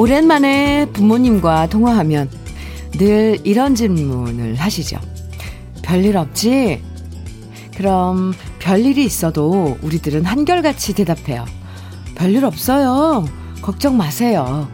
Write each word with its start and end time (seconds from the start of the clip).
오랜만에 0.00 0.86
부모님과 0.94 1.68
통화하면 1.68 2.30
늘 2.92 3.38
이런 3.44 3.74
질문을 3.74 4.54
하시죠. 4.54 4.98
별일 5.82 6.16
없지? 6.16 6.82
그럼 7.76 8.32
별일이 8.60 9.04
있어도 9.04 9.76
우리들은 9.82 10.24
한결같이 10.24 10.94
대답해요. 10.94 11.44
별일 12.14 12.46
없어요. 12.46 13.28
걱정 13.60 13.98
마세요. 13.98 14.70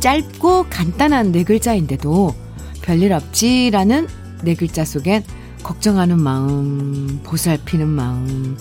짧고 0.00 0.66
간단한 0.68 1.30
네 1.30 1.44
글자인데도 1.44 2.34
별일 2.82 3.12
없지라는 3.12 4.08
네 4.42 4.56
글자 4.56 4.84
속엔 4.84 5.22
걱정하는 5.62 6.20
마음, 6.20 7.20
보살피는 7.22 7.86
마음, 7.86 8.56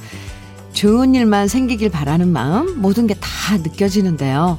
좋은 0.73 1.13
일만 1.15 1.47
생기길 1.47 1.89
바라는 1.89 2.27
마음, 2.29 2.79
모든 2.81 3.07
게 3.07 3.15
다 3.15 3.57
느껴지는데요. 3.57 4.57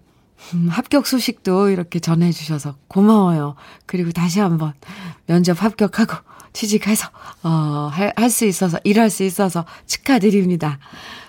음, 0.54 0.68
합격 0.70 1.06
소식도 1.08 1.70
이렇게 1.70 2.00
전해주셔서 2.00 2.76
고마워요. 2.88 3.56
그리고 3.86 4.12
다시 4.12 4.40
한번 4.40 4.74
면접 5.26 5.62
합격하고 5.62 6.16
취직해서, 6.54 7.10
어, 7.44 7.90
할, 7.92 8.14
할 8.16 8.30
수 8.30 8.46
있어서, 8.46 8.80
일할 8.84 9.10
수 9.10 9.24
있어서 9.24 9.66
축하드립니다. 9.86 10.80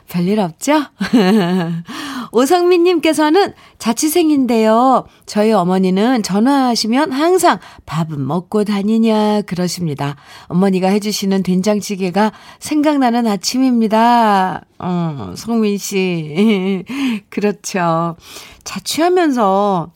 별일 0.09 0.41
없죠? 0.41 0.85
오성민님께서는 2.33 3.53
자취생인데요. 3.79 5.07
저희 5.27 5.53
어머니는 5.53 6.23
전화하시면 6.23 7.13
항상 7.13 7.59
밥은 7.87 8.27
먹고 8.27 8.65
다니냐 8.65 9.43
그러십니다. 9.43 10.17
어머니가 10.47 10.89
해주시는 10.89 11.43
된장찌개가 11.43 12.33
생각나는 12.59 13.27
아침입니다. 13.27 14.65
어, 14.79 15.35
성민 15.37 15.79
씨. 15.79 16.85
그렇죠. 17.29 18.17
자취하면서, 18.65 19.93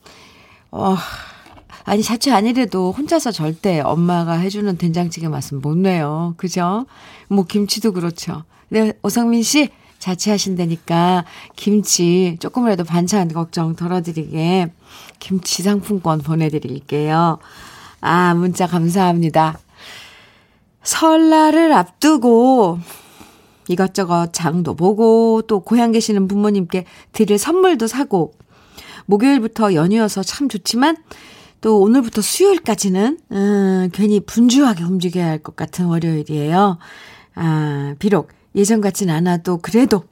어, 0.71 0.95
아니, 1.85 2.01
자취 2.01 2.31
아니래도 2.31 2.91
혼자서 2.91 3.31
절대 3.31 3.79
엄마가 3.79 4.33
해주는 4.33 4.77
된장찌개 4.77 5.27
맛은 5.27 5.61
못 5.61 5.77
내요. 5.77 6.33
그죠? 6.37 6.85
뭐, 7.29 7.45
김치도 7.45 7.93
그렇죠. 7.93 8.43
네, 8.69 8.93
오성민 9.03 9.43
씨, 9.43 9.69
자취하신다니까 10.03 11.23
김치 11.55 12.35
조금이라도 12.41 12.83
반찬 12.83 13.29
걱정 13.29 13.75
덜어드리게 13.75 14.71
김치 15.19 15.63
상품권 15.63 16.19
보내드릴게요. 16.19 17.39
아, 18.01 18.33
문자 18.33 18.67
감사합니다. 18.67 19.57
설날을 20.83 21.71
앞두고 21.71 22.79
이것저것 23.69 24.33
장도 24.33 24.75
보고 24.75 25.41
또 25.47 25.61
고향 25.61 25.93
계시는 25.93 26.27
부모님께 26.27 26.83
드릴 27.13 27.37
선물도 27.37 27.87
사고 27.87 28.33
목요일부터 29.05 29.73
연휴여서 29.73 30.23
참 30.23 30.49
좋지만 30.49 30.97
또 31.61 31.79
오늘부터 31.79 32.21
수요일까지는 32.21 33.19
음, 33.31 33.89
괜히 33.93 34.19
분주하게 34.19 34.83
움직여야 34.83 35.25
할 35.25 35.39
것 35.39 35.55
같은 35.55 35.85
월요일이에요. 35.85 36.77
아, 37.35 37.95
비록 37.99 38.31
예전 38.55 38.81
같진 38.81 39.09
않아도 39.09 39.57
그래도 39.61 40.03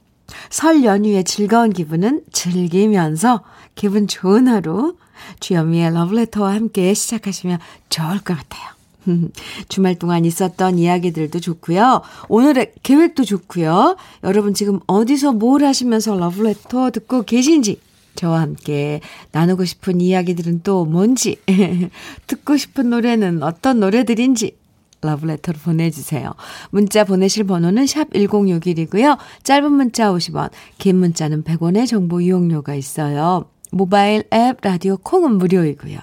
설 0.50 0.84
연휴의 0.84 1.24
즐거운 1.24 1.72
기분은 1.72 2.22
즐기면서 2.32 3.42
기분 3.74 4.06
좋은 4.06 4.48
하루 4.48 4.96
주현미의 5.40 5.94
러브레터와 5.94 6.54
함께 6.54 6.94
시작하시면 6.94 7.58
좋을 7.88 8.20
것 8.20 8.36
같아요. 8.36 8.72
주말 9.68 9.98
동안 9.98 10.24
있었던 10.24 10.78
이야기들도 10.78 11.40
좋고요. 11.40 12.02
오늘의 12.28 12.72
계획도 12.82 13.24
좋고요. 13.24 13.96
여러분 14.24 14.54
지금 14.54 14.80
어디서 14.86 15.32
뭘 15.32 15.64
하시면서 15.64 16.16
러브레터 16.16 16.90
듣고 16.90 17.22
계신지 17.22 17.80
저와 18.14 18.40
함께 18.40 19.00
나누고 19.32 19.64
싶은 19.64 20.00
이야기들은 20.00 20.62
또 20.62 20.84
뭔지 20.84 21.36
듣고 22.26 22.56
싶은 22.56 22.90
노래는 22.90 23.42
어떤 23.42 23.80
노래들인지 23.80 24.56
러브레터로 25.02 25.58
보내주세요. 25.58 26.32
문자 26.70 27.04
보내실 27.04 27.44
번호는 27.44 27.86
샵 27.86 28.10
1061이고요. 28.10 29.18
짧은 29.42 29.70
문자 29.72 30.10
50원, 30.12 30.50
긴 30.78 30.96
문자는 30.96 31.44
100원의 31.44 31.86
정보 31.86 32.20
이용료가 32.20 32.74
있어요. 32.74 33.46
모바일 33.70 34.24
앱 34.32 34.58
라디오 34.62 34.96
콩은 34.96 35.38
무료이고요. 35.38 35.98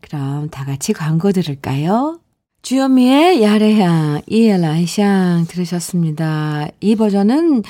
그럼 0.00 0.48
다 0.50 0.64
같이 0.64 0.92
광고 0.92 1.32
들을까요? 1.32 2.20
주현미의 2.62 3.42
야래향, 3.42 4.22
이엘라이샹 4.26 5.46
들으셨습니다. 5.48 6.68
이 6.80 6.96
버전은, 6.96 7.62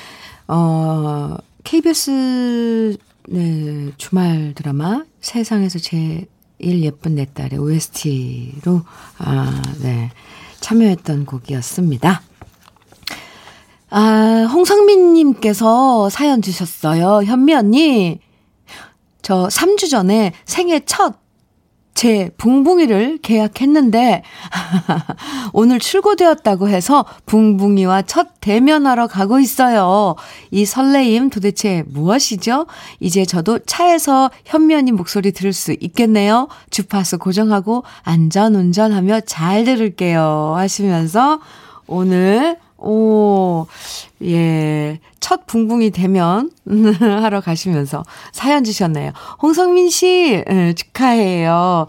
어, 0.49 1.37
KBS, 1.65 2.97
네, 3.29 3.93
주말 3.99 4.55
드라마 4.57 5.05
세상에서 5.21 5.79
제일 5.79 6.27
예쁜 6.61 7.15
내 7.15 7.27
딸의 7.27 7.59
OST로, 7.59 8.83
아, 9.19 9.63
네. 9.83 10.11
참여했던 10.61 11.27
곡이었습니다. 11.27 12.23
아, 13.91 14.49
홍성민님께서 14.53 16.11
사연 16.11 16.43
주셨어요. 16.43 17.23
현미 17.25 17.55
언니, 17.55 18.21
저 19.23 19.49
3주 19.49 19.91
전에 19.91 20.33
생애 20.45 20.81
첫 20.85 21.17
제 21.99 22.31
붕붕이를 22.37 23.19
계약했는데 23.23 24.23
오늘 25.53 25.81
출고되었다고 25.81 26.69
해서 26.69 27.05
붕붕이와 27.27 28.03
첫 28.03 28.41
대면하러 28.41 29.09
가고 29.09 29.41
있어요. 29.41 30.15
이 30.53 30.65
설레임 30.65 31.29
도대체 31.29 31.83
무엇이죠? 31.89 32.67
이제 33.01 33.25
저도 33.25 33.59
차에서 33.67 34.31
현면이 34.45 34.93
목소리 34.93 35.33
들을 35.33 35.53
수 35.53 35.75
있겠네요. 35.81 36.47
주파수 36.71 37.19
고정하고 37.19 37.83
안전 38.05 38.55
운전하며 38.55 39.23
잘 39.23 39.65
들을게요. 39.65 40.55
하시면서 40.57 41.41
오늘 41.89 42.59
오, 42.79 43.67
예. 44.23 45.01
첫 45.21 45.47
붕붕이 45.47 45.91
되면 45.91 46.51
하러 47.01 47.41
가시면서 47.41 48.05
사연 48.33 48.65
주셨네요. 48.65 49.13
홍성민 49.43 49.91
씨, 49.91 50.43
예, 50.49 50.73
축하해요. 50.75 51.87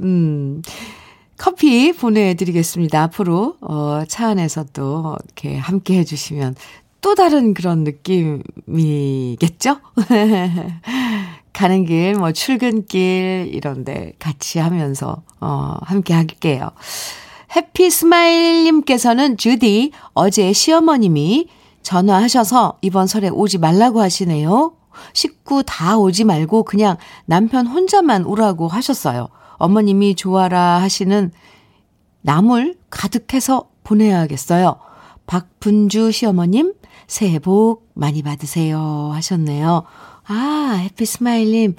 음. 0.00 0.62
커피 1.38 1.92
보내드리겠습니다. 1.92 3.00
앞으로, 3.04 3.56
어, 3.60 4.02
차 4.08 4.28
안에서 4.28 4.64
또 4.72 5.16
이렇게 5.24 5.56
함께 5.56 5.96
해주시면 5.98 6.56
또 7.00 7.14
다른 7.14 7.54
그런 7.54 7.84
느낌이겠죠? 7.84 9.78
가는 11.52 11.84
길, 11.84 12.14
뭐, 12.14 12.32
출근길, 12.32 13.50
이런데 13.52 14.12
같이 14.18 14.58
하면서, 14.58 15.22
어, 15.40 15.76
함께 15.82 16.12
할게요. 16.12 16.70
해피 17.54 17.90
스마일님께서는 17.90 19.36
주디, 19.36 19.92
어제 20.12 20.52
시어머님이 20.52 21.48
전화하셔서 21.82 22.78
이번 22.82 23.06
설에 23.06 23.28
오지 23.28 23.58
말라고 23.58 24.00
하시네요. 24.00 24.74
식구 25.12 25.62
다 25.64 25.96
오지 25.96 26.24
말고 26.24 26.64
그냥 26.64 26.96
남편 27.24 27.66
혼자만 27.66 28.24
오라고 28.24 28.68
하셨어요. 28.68 29.28
어머님이 29.54 30.14
좋아라 30.14 30.80
하시는 30.82 31.32
나물 32.20 32.76
가득해서 32.90 33.68
보내야겠어요. 33.84 34.76
박분주 35.26 36.12
시어머님, 36.12 36.74
새해 37.06 37.38
복 37.38 37.88
많이 37.94 38.22
받으세요. 38.22 39.10
하셨네요. 39.12 39.84
아, 40.26 40.78
해피 40.82 41.06
스마일님. 41.06 41.76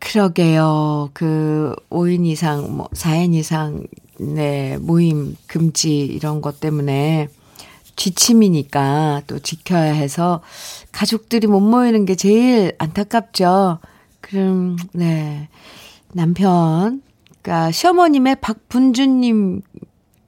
그러게요. 0.00 1.10
그, 1.12 1.74
5인 1.90 2.26
이상, 2.26 2.76
뭐, 2.76 2.88
4인 2.92 3.34
이상, 3.34 3.84
네, 4.22 4.78
모임 4.78 5.36
금지 5.46 5.98
이런 5.98 6.40
것 6.40 6.60
때문에 6.60 7.28
지침이니까 7.96 9.22
또 9.26 9.38
지켜야 9.38 9.92
해서 9.92 10.40
가족들이 10.92 11.46
못 11.46 11.60
모이는 11.60 12.04
게 12.04 12.14
제일 12.14 12.74
안타깝죠. 12.78 13.78
그럼, 14.20 14.76
네. 14.92 15.48
남편, 16.12 17.02
그니까 17.42 17.70
시어머님의 17.70 18.36
박분주님, 18.40 19.62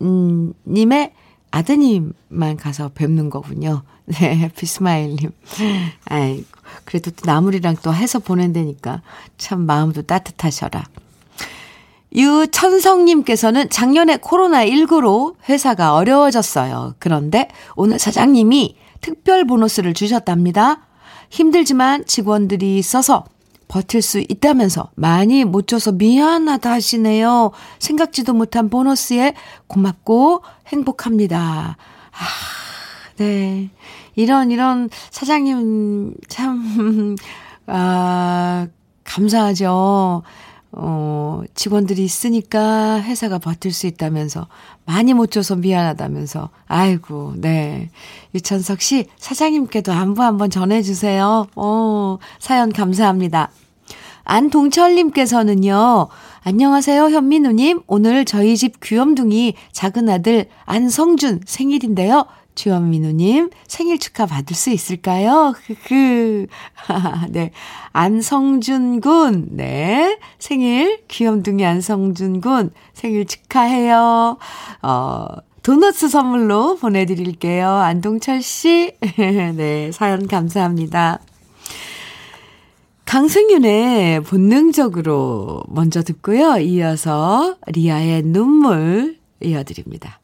음, 0.03 0.53
님의 0.67 1.13
아드님만 1.51 2.57
가서 2.57 2.91
뵙는 2.95 3.31
거군요. 3.31 3.83
네, 4.07 4.37
해피스마일님. 4.37 5.31
아이고, 6.07 6.45
그래도 6.85 7.11
또 7.13 7.27
나물이랑 7.27 7.77
또 7.83 7.95
해서 7.95 8.19
보낸다니까 8.19 9.03
참 9.39 9.65
마음도 9.65 10.03
따뜻하셔라. 10.03 10.85
유천성님께서는 12.15 13.71
작년에 13.71 14.19
코로나19로 14.19 15.35
회사가 15.49 15.95
어려워졌어요. 15.95 16.95
그런데 16.99 17.49
오늘 17.77 17.99
사장님이 17.99 18.77
특별 19.01 19.45
보너스를 19.45 19.95
주셨답니다. 19.95 20.87
힘들지만 21.31 22.07
직원들이 22.07 22.79
있어서 22.79 23.25
버틸 23.67 24.03
수 24.03 24.21
있다면서 24.21 24.91
많이 24.95 25.45
못 25.45 25.67
줘서 25.67 25.91
미안하다 25.91 26.71
하시네요. 26.71 27.51
생각지도 27.79 28.33
못한 28.33 28.71
보너스에 28.71 29.35
고맙고 29.67 30.43
행복합니다. 30.69 31.77
아, 32.13 32.17
네. 33.17 33.71
이런, 34.15 34.53
이런 34.53 34.89
사장님 35.11 36.15
참, 36.29 37.17
아, 37.67 38.69
감사하죠. 39.03 40.23
어, 40.77 41.43
직원들이 41.55 42.03
있으니까 42.05 43.01
회사가 43.01 43.39
버틸 43.39 43.73
수 43.73 43.87
있다면서, 43.87 44.49
많이 44.85 45.15
못 45.15 45.31
줘서 45.31 45.55
미안하다면서, 45.57 46.51
아이고, 46.67 47.35
네. 47.37 47.91
유천석 48.35 48.81
씨, 48.81 49.07
사장님께도 49.17 49.93
안부 49.93 50.23
한번 50.23 50.51
전해주세요. 50.51 51.47
어, 51.55 52.19
사연 52.41 52.73
감사합니다. 52.73 53.51
안동철님께서는요, 54.25 56.09
안녕하세요, 56.43 57.05
현민우님. 57.05 57.83
오늘 57.87 58.25
저희 58.25 58.57
집 58.57 58.81
귀염둥이 58.81 59.55
작은 59.73 60.09
아들 60.09 60.47
안성준 60.65 61.43
생일인데요. 61.47 62.27
주현민우님 62.55 63.51
생일 63.67 63.99
축하 63.99 64.27
받을 64.27 64.55
수 64.55 64.71
있을까요? 64.71 65.55
그, 65.87 66.47
네. 67.31 67.51
안성준 67.93 69.01
군, 69.01 69.49
네. 69.51 70.19
생일, 70.39 71.03
귀염둥이 71.09 71.65
안성준 71.65 72.41
군 72.41 72.71
생일 72.93 73.27
축하해요. 73.27 74.39
어, 74.83 75.27
도너츠 75.63 76.09
선물로 76.09 76.77
보내 76.77 77.07
드릴게요. 77.07 77.69
안동철 77.69 78.43
씨. 78.43 78.93
네. 79.17 79.91
사연 79.93 80.27
감사합니다. 80.27 81.21
강승윤의 83.07 84.23
본능적으로 84.25 85.63
먼저 85.69 86.03
듣고요. 86.03 86.59
이어서 86.59 87.57
리아의 87.69 88.23
눈물 88.25 89.19
이어드립니다. 89.41 90.19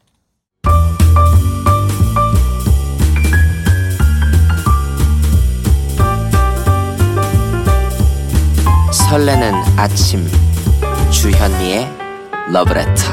설레는 8.91 9.53
아침 9.77 10.27
주현미의 11.11 11.87
러브레터 12.51 13.03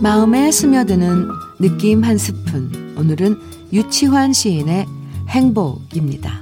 마음에 0.00 0.50
스며드는 0.50 1.28
느낌 1.58 2.02
한 2.02 2.16
스푼 2.16 2.94
오늘은 2.96 3.38
유치환 3.72 4.32
시인의 4.32 4.86
행복입니다. 5.28 6.40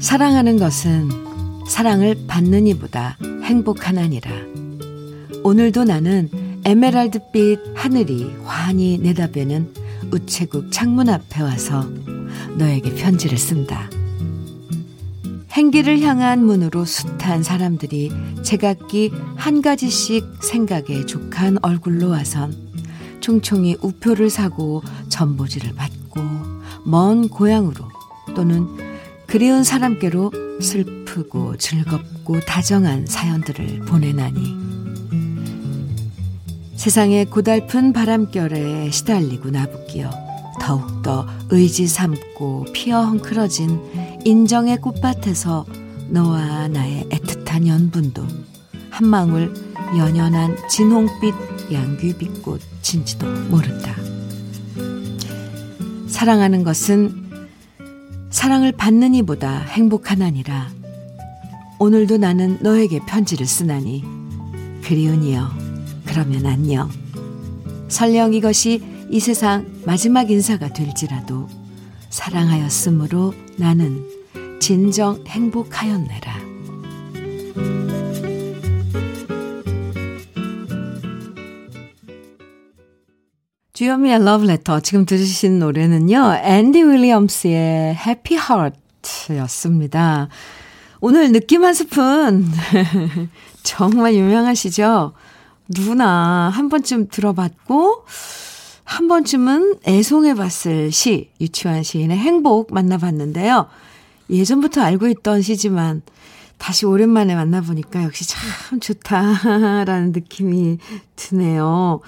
사랑하는 0.00 0.58
것은 0.58 1.27
사랑을 1.68 2.16
받는 2.26 2.66
이보다 2.66 3.18
행복하나니라. 3.44 4.30
오늘도 5.44 5.84
나는 5.84 6.30
에메랄드빛 6.64 7.60
하늘이 7.74 8.34
환히 8.44 8.98
내다보는 8.98 9.74
우체국 10.10 10.72
창문 10.72 11.10
앞에 11.10 11.42
와서 11.42 11.86
너에게 12.56 12.94
편지를 12.94 13.36
쓴다. 13.36 13.90
행기를 15.52 16.00
향한 16.00 16.44
문으로 16.44 16.84
숱한 16.86 17.42
사람들이 17.42 18.12
제각기 18.42 19.12
한 19.36 19.60
가지씩 19.60 20.24
생각에 20.42 21.04
족한 21.06 21.58
얼굴로 21.60 22.08
와선 22.08 22.56
총총히 23.20 23.76
우표를 23.82 24.30
사고 24.30 24.82
전보지를 25.10 25.74
받고 25.74 26.20
먼 26.84 27.28
고향으로 27.28 27.84
또는 28.34 28.66
그리운 29.26 29.62
사람께로 29.62 30.32
슬 30.60 30.97
프고 31.08 31.56
즐겁고 31.56 32.38
다정한 32.40 33.06
사연들을 33.06 33.80
보내나니 33.80 34.56
세상의 36.76 37.24
고달픈 37.26 37.92
바람결에 37.94 38.90
시달리고 38.90 39.50
나부끼어 39.50 40.10
더욱더 40.60 41.26
의지 41.50 41.86
삼고 41.86 42.66
피어 42.74 43.02
헝클어진 43.04 44.20
인정의 44.26 44.80
꽃밭에서 44.80 45.64
너와 46.10 46.68
나의 46.68 47.06
애틋한 47.10 47.66
연분도 47.66 48.26
한 48.90 49.10
방울 49.10 49.54
연연한 49.96 50.56
진홍빛 50.68 51.34
양귀비꽃인지도 51.72 53.26
모른다. 53.48 53.94
사랑하는 56.06 56.64
것은 56.64 57.28
사랑을 58.30 58.72
받는 58.72 59.14
이보다 59.14 59.60
행복하나니라. 59.60 60.78
오늘도 61.80 62.18
나는 62.18 62.58
너에게 62.60 62.98
편지를 63.06 63.46
쓰나니 63.46 64.02
그리운이여 64.82 65.48
그러면 66.06 66.44
안녕. 66.46 66.90
설령 67.88 68.34
이것이 68.34 68.82
이 69.10 69.20
세상 69.20 69.64
마지막 69.84 70.28
인사가 70.30 70.72
될지라도 70.72 71.48
사랑하였으므로 72.10 73.32
나는 73.56 74.04
진정 74.60 75.22
행복하였네라. 75.26 76.48
주현미의 83.72 84.24
러브레터 84.24 84.80
지금 84.80 85.06
들으신 85.06 85.60
노래는요. 85.60 86.40
앤디 86.42 86.82
윌리엄스의 86.82 87.94
해피 87.94 88.34
하트였습니다. 88.34 90.28
오늘 91.00 91.32
느낌 91.32 91.64
한 91.64 91.74
스푼 91.74 92.46
정말 93.62 94.14
유명하시죠? 94.14 95.12
누구나 95.68 96.50
한 96.52 96.68
번쯤 96.68 97.08
들어봤고 97.08 98.04
한 98.84 99.06
번쯤은 99.06 99.76
애송해봤을 99.86 100.90
시 100.90 101.30
유치원 101.40 101.82
시인의 101.82 102.16
행복 102.16 102.72
만나봤는데요. 102.72 103.68
예전부터 104.30 104.80
알고 104.82 105.08
있던 105.08 105.42
시지만 105.42 106.02
다시 106.56 106.86
오랜만에 106.86 107.34
만나보니까 107.34 108.02
역시 108.02 108.26
참 108.26 108.80
좋다라는 108.80 110.12
느낌이 110.12 110.78
드네요. 111.16 112.00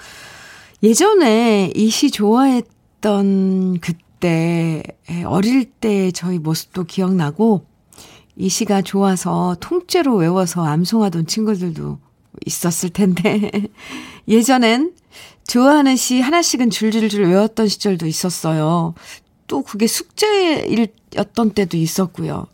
예전에 0.83 1.71
이 1.75 1.89
시 1.89 2.09
좋아했던 2.11 3.79
그때, 3.79 4.83
어릴 5.25 5.65
때 5.65 6.11
저희 6.11 6.39
모습도 6.39 6.83
기억나고, 6.85 7.65
이 8.41 8.49
시가 8.49 8.81
좋아서 8.81 9.55
통째로 9.59 10.15
외워서 10.15 10.65
암송하던 10.65 11.27
친구들도 11.27 11.99
있었을 12.47 12.89
텐데, 12.89 13.51
예전엔 14.27 14.95
좋아하는 15.45 15.95
시 15.95 16.21
하나씩은 16.21 16.71
줄줄줄 16.71 17.25
외웠던 17.25 17.67
시절도 17.67 18.07
있었어요. 18.07 18.95
또 19.45 19.61
그게 19.61 19.85
숙제였던 19.85 21.51
때도 21.53 21.77
있었고요. 21.77 22.47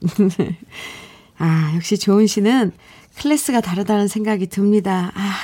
아, 1.39 1.72
역시 1.75 1.98
좋은 1.98 2.27
시는 2.27 2.74
클래스가 3.20 3.62
다르다는 3.62 4.10
생각이 4.10 4.48
듭니다. 4.48 5.13
아, 5.15 5.36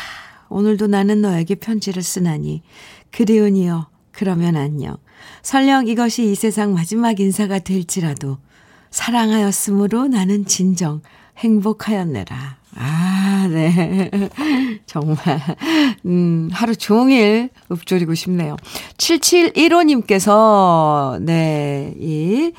오늘도 0.49 0.87
나는 0.87 1.21
너에게 1.21 1.55
편지를 1.55 2.03
쓰나니. 2.03 2.63
그리운이여, 3.11 3.87
그러면 4.11 4.57
안녕. 4.57 4.97
설령 5.41 5.87
이것이 5.87 6.31
이 6.31 6.35
세상 6.35 6.73
마지막 6.73 7.21
인사가 7.21 7.59
될지라도 7.59 8.39
사랑하였으므로 8.93 10.07
나는 10.07 10.45
진정 10.45 11.01
행복하였네라. 11.39 12.57
아, 12.75 13.47
네. 13.51 14.11
정말, 14.85 15.17
음, 16.05 16.47
하루 16.51 16.75
종일 16.75 17.49
읊조리고 17.71 18.13
싶네요. 18.13 18.55
7715님께서, 18.97 21.19
네, 21.21 21.95
이, 21.99 22.51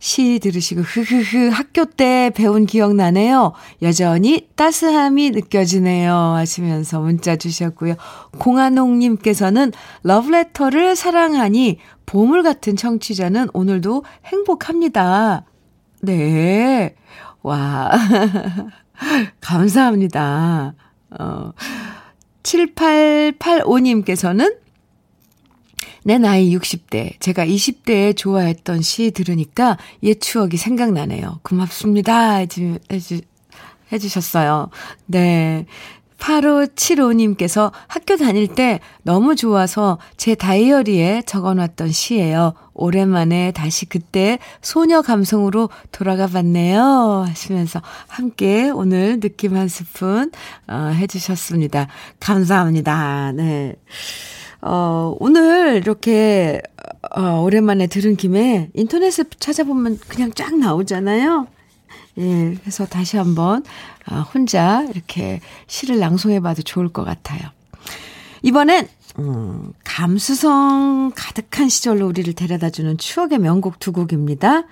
시 0.00 0.40
들으시고, 0.40 0.80
흐흐흐, 0.82 1.50
학교 1.50 1.84
때 1.84 2.32
배운 2.34 2.66
기억 2.66 2.94
나네요. 2.94 3.52
여전히 3.82 4.48
따스함이 4.56 5.30
느껴지네요. 5.30 6.12
하시면서 6.12 7.00
문자 7.00 7.36
주셨고요. 7.36 7.94
공한옥님께서는 8.38 9.70
러브레터를 10.02 10.96
사랑하니 10.96 11.78
보물 12.06 12.42
같은 12.42 12.74
청취자는 12.76 13.50
오늘도 13.52 14.04
행복합니다. 14.26 15.44
네. 16.02 16.94
와. 17.42 17.90
감사합니다. 19.40 20.74
어, 21.18 21.52
7885님께서는 22.42 24.58
내 26.04 26.18
나이 26.18 26.54
60대, 26.56 27.18
제가 27.18 27.44
20대에 27.44 28.16
좋아했던 28.16 28.82
시 28.82 29.10
들으니까 29.10 29.76
옛 30.04 30.20
추억이 30.20 30.56
생각나네요. 30.56 31.40
고맙습니다. 31.42 32.36
해주, 32.36 32.78
해주, 32.92 33.22
해주셨어요. 33.92 34.70
네. 35.06 35.66
8575님께서 36.18 37.72
학교 37.86 38.16
다닐 38.16 38.48
때 38.48 38.80
너무 39.02 39.36
좋아서 39.36 39.98
제 40.16 40.34
다이어리에 40.34 41.22
적어놨던 41.26 41.92
시예요. 41.92 42.54
오랜만에 42.74 43.52
다시 43.52 43.86
그때 43.86 44.38
소녀 44.60 45.02
감성으로 45.02 45.70
돌아가 45.92 46.26
봤네요. 46.26 47.24
하시면서 47.26 47.80
함께 48.06 48.70
오늘 48.70 49.20
느낌 49.20 49.56
한 49.56 49.68
스푼, 49.68 50.30
어, 50.68 50.74
해주셨습니다. 50.94 51.88
감사합니다. 52.20 53.32
네. 53.32 53.76
어, 54.62 55.14
오늘 55.20 55.76
이렇게, 55.76 56.60
어, 57.14 57.40
오랜만에 57.40 57.86
들은 57.86 58.16
김에 58.16 58.68
인터넷에 58.74 59.24
찾아보면 59.38 59.98
그냥 60.08 60.32
쫙 60.34 60.56
나오잖아요. 60.58 61.46
예, 62.18 62.56
그래서 62.60 62.86
다시 62.86 63.16
한번 63.16 63.64
아, 64.06 64.20
혼자 64.20 64.82
이렇게 64.90 65.40
시를 65.66 65.98
낭송해봐도 65.98 66.62
좋을 66.62 66.88
것 66.88 67.04
같아요. 67.04 67.50
이번엔 68.42 68.88
음, 69.18 69.72
감수성 69.84 71.12
가득한 71.14 71.68
시절로 71.68 72.06
우리를 72.06 72.32
데려다주는 72.34 72.98
추억의 72.98 73.38
명곡 73.38 73.78
두 73.78 73.92
곡입니다. 73.92 74.64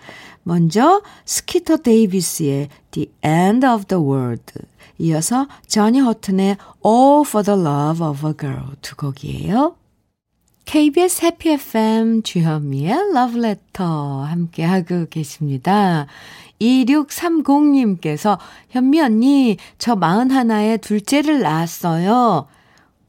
먼저 0.42 1.02
스키터 1.24 1.78
데이비스의 1.78 2.68
The 2.90 3.10
End 3.24 3.66
of 3.66 3.86
the 3.86 4.02
World 4.02 4.52
이어서 4.98 5.48
저니 5.66 6.00
허튼의 6.00 6.56
All 6.84 7.24
for 7.26 7.42
the 7.42 7.58
Love 7.58 8.06
of 8.06 8.26
a 8.26 8.34
Girl 8.38 8.76
두 8.82 8.96
곡이에요. 8.96 9.76
KBS 10.66 11.24
해피 11.24 11.50
FM 11.50 12.22
주현미의 12.22 12.92
Love 13.14 13.38
Letter 13.42 14.26
함께하고 14.26 15.06
계십니다. 15.10 16.06
2630님께서 16.60 18.38
현미 18.70 19.00
언니 19.00 19.56
저 19.78 19.94
41에 19.96 20.80
둘째를 20.80 21.40
낳았어요. 21.40 22.46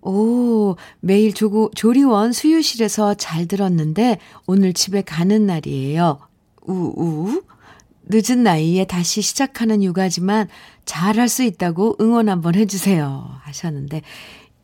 오, 0.01 0.75
매일 0.99 1.33
조고, 1.33 1.71
조리원 1.75 2.31
수유실에서 2.31 3.15
잘 3.15 3.47
들었는데 3.47 4.19
오늘 4.45 4.73
집에 4.73 5.01
가는 5.01 5.45
날이에요. 5.45 6.19
우우. 6.61 7.41
늦은 8.07 8.43
나이에 8.43 8.85
다시 8.85 9.23
시작하는 9.23 9.81
육아지만 9.81 10.47
잘할 10.85 11.27
수 11.27 11.41
있다고 11.41 11.95
응원 11.99 12.29
한번 12.29 12.53
해주세요. 12.53 13.39
하셨는데, 13.41 14.03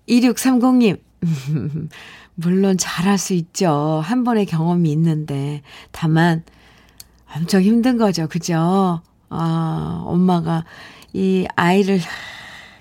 2630님, 0.08 1.00
물론 2.36 2.78
잘할 2.78 3.18
수 3.18 3.34
있죠. 3.34 4.02
한 4.04 4.24
번의 4.24 4.46
경험이 4.46 4.92
있는데. 4.92 5.64
다만, 5.92 6.44
엄청 7.36 7.62
힘든 7.62 7.98
거죠. 7.98 8.28
그죠? 8.28 9.02
아, 9.30 10.04
엄마가 10.06 10.66
이 11.14 11.48
아이를 11.56 12.00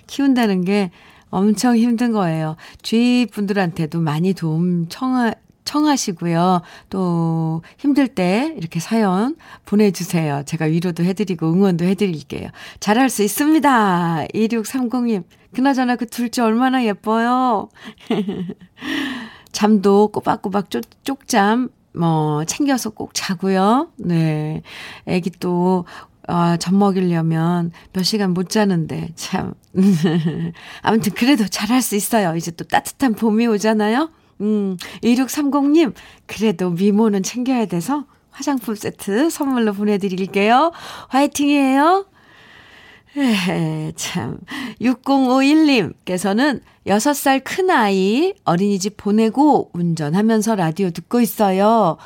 키운다는 0.07 0.65
게 0.65 0.91
엄청 1.31 1.77
힘든 1.77 2.13
거예요. 2.13 2.57
주위 2.83 3.27
분들한테도 3.27 4.01
많이 4.01 4.35
도움 4.35 4.89
청하, 4.89 5.33
청하시고요. 5.65 6.63
또 6.91 7.63
힘들 7.79 8.09
때 8.09 8.53
이렇게 8.57 8.81
사연 8.81 9.37
보내주세요. 9.65 10.43
제가 10.45 10.65
위로도 10.65 11.05
해드리고 11.05 11.53
응원도 11.53 11.85
해드릴게요. 11.85 12.51
잘할 12.81 13.09
수 13.09 13.23
있습니다. 13.23 14.27
2630님. 14.35 15.25
그나저나 15.55 15.97
그 15.97 16.07
둘째 16.07 16.43
얼마나 16.43 16.85
예뻐요. 16.85 17.69
잠도 19.53 20.09
꼬박꼬박 20.09 20.71
쪽, 20.71 20.83
쪽잠 21.05 21.71
뭐, 21.93 22.45
챙겨서 22.45 22.91
꼭 22.91 23.11
자고요. 23.15 23.89
네. 23.97 24.63
애기 25.07 25.31
또, 25.31 25.85
아, 26.29 26.57
젖 26.57 26.75
먹이려면 26.75 27.73
몇 27.93 28.03
시간 28.05 28.33
못 28.33 28.49
자는데, 28.51 29.11
참. 29.17 29.55
아무튼 30.83 31.13
그래도 31.15 31.47
잘할 31.47 31.83
수 31.83 31.97
있어요. 31.97 32.37
이제 32.37 32.51
또 32.53 32.65
따뜻한 32.65 33.15
봄이 33.15 33.47
오잖아요. 33.47 34.11
음, 34.41 34.77
2630님, 35.03 35.93
그래도 36.27 36.71
미모는 36.71 37.23
챙겨야 37.23 37.67
돼서 37.67 38.05
화장품 38.31 38.75
세트 38.75 39.29
선물로 39.29 39.73
보내드릴게요. 39.73 40.73
화이팅이에요. 41.09 42.07
에헤, 43.17 43.93
참. 43.97 44.39
6051님께서는 44.81 46.61
6살 46.87 47.43
큰아이 47.45 48.35
어린이집 48.45 48.97
보내고 48.97 49.71
운전하면서 49.73 50.55
라디오 50.57 50.91
듣고 50.91 51.21
있어요. 51.21 51.97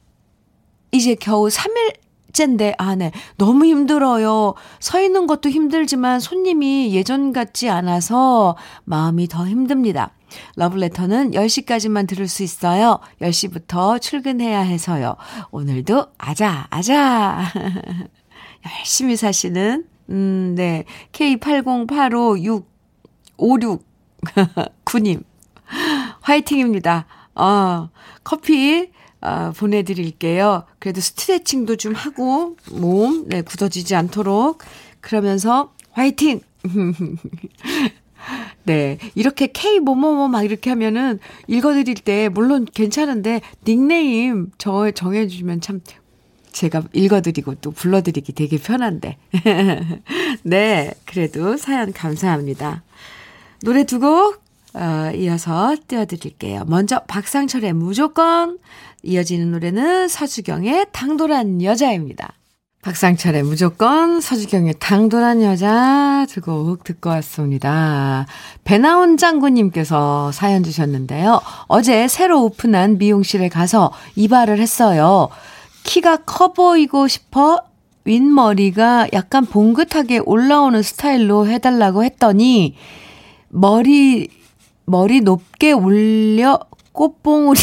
이제 0.92 1.16
겨우 1.16 1.48
3일 1.48 1.96
째인데, 2.34 2.74
아, 2.78 2.96
네. 2.96 3.12
너무 3.38 3.66
힘들어요. 3.66 4.54
서 4.80 5.02
있는 5.02 5.28
것도 5.28 5.50
힘들지만 5.50 6.20
손님이 6.20 6.94
예전 6.94 7.34
같지 7.34 7.70
않아서 7.70 8.56
마음이 8.86 9.28
더 9.28 9.48
힘듭니다. 9.48 10.12
러블레터는 10.56 11.32
10시까지만 11.32 12.08
들을 12.08 12.28
수 12.28 12.44
있어요. 12.44 13.00
10시부터 13.22 14.00
출근해야 14.02 14.62
해서요. 14.62 15.16
오늘도 15.52 16.08
아자, 16.18 16.68
아자. 16.70 17.46
열심히 18.80 19.16
사시는, 19.16 19.86
음, 20.10 20.56
네. 20.56 20.86
K80856569님. 21.14 23.80
화이팅입니다. 26.22 27.06
어, 27.36 27.90
커피, 28.24 28.92
어, 29.22 29.52
보내드릴게요. 29.56 30.64
그래도 30.80 31.02
스트레칭도 31.02 31.76
좀 31.76 31.94
하고, 31.94 32.56
몸, 32.72 33.28
네, 33.28 33.42
굳어지지 33.42 33.96
않도록. 33.96 34.60
그러면서, 35.02 35.74
화이팅! 35.92 36.42
네. 38.64 38.98
이렇게 39.16 39.48
K 39.48 39.80
뭐뭐뭐 39.80 40.28
막 40.28 40.44
이렇게 40.44 40.70
하면은 40.70 41.20
읽어드릴 41.48 41.96
때 41.96 42.30
물론 42.30 42.66
괜찮은데 42.66 43.42
닉네임 43.66 44.52
저 44.58 44.92
정해주시면 44.92 45.62
참 45.62 45.82
제가 46.52 46.84
읽어드리고 46.94 47.56
또 47.56 47.72
불러드리기 47.72 48.34
되게 48.34 48.58
편한데. 48.58 49.18
네. 50.44 50.92
그래도 51.06 51.58
사연 51.58 51.94
감사합니다. 51.94 52.84
노래 53.62 53.84
두 53.84 54.00
곡, 54.00 54.42
어, 54.74 55.12
이어서 55.16 55.76
띄워드릴게요. 55.88 56.66
먼저 56.66 57.00
박상철의 57.08 57.74
무조건, 57.74 58.58
이어지는 59.04 59.52
노래는 59.52 60.08
서주경의 60.08 60.88
당돌한 60.92 61.62
여자입니다. 61.62 62.34
박상철의 62.82 63.44
무조건, 63.44 64.22
서주경의 64.22 64.76
당돌한 64.80 65.44
여자 65.44 66.26
두 66.30 66.40
곡 66.42 66.86
듣고 66.86 67.10
왔습니다. 67.10 68.26
배나온 68.64 69.18
짱구님께서 69.18 70.32
사연 70.32 70.64
주셨는데요. 70.64 71.42
어제 71.68 72.08
새로 72.08 72.44
오픈한 72.46 72.98
미용실에 72.98 73.50
가서 73.50 73.92
이발을 74.16 74.60
했어요. 74.60 75.28
키가 75.84 76.18
커 76.26 76.54
보이고 76.54 77.08
싶어 77.10 77.60
윗머리가 78.06 79.10
약간 79.12 79.46
봉긋하게 79.46 80.20
올라오는 80.20 80.82
스타일로 80.82 81.48
해달라고 81.48 82.06
했더니, 82.06 82.76
머리, 83.50 84.30
머리 84.86 85.20
높게 85.20 85.74
올려 85.74 86.60
꽃봉오리, 86.94 87.60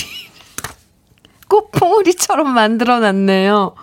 꽃봉오리처럼 1.49 2.53
만들어 2.53 3.00
놨네요. 3.00 3.75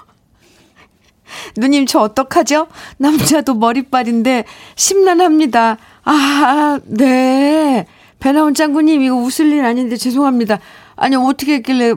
누님, 1.58 1.86
저 1.86 2.00
어떡하죠? 2.00 2.68
남자도 2.98 3.56
머리빨인데 3.56 4.46
심란합니다. 4.76 5.78
아, 6.04 6.80
네. 6.86 7.86
배나온 8.20 8.54
짱구님, 8.54 9.02
이거 9.02 9.16
웃을 9.16 9.48
일 9.48 9.66
아닌데 9.66 9.98
죄송합니다. 9.98 10.60
아니, 10.96 11.16
어떻게 11.16 11.56
했길래 11.56 11.94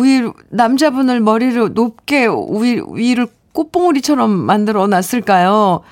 위, 0.00 0.30
남자분을 0.50 1.20
머리를 1.20 1.72
높게 1.72 2.26
위, 2.26 2.82
위를 2.92 3.28
꽃봉오리처럼 3.52 4.30
만들어 4.30 4.86
놨을까요? 4.86 5.82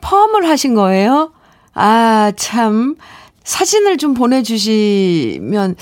펌을 0.00 0.48
하신 0.48 0.74
거예요? 0.74 1.32
아, 1.74 2.32
참. 2.36 2.96
사진을 3.44 3.96
좀 3.96 4.14
보내주시면, 4.14 5.76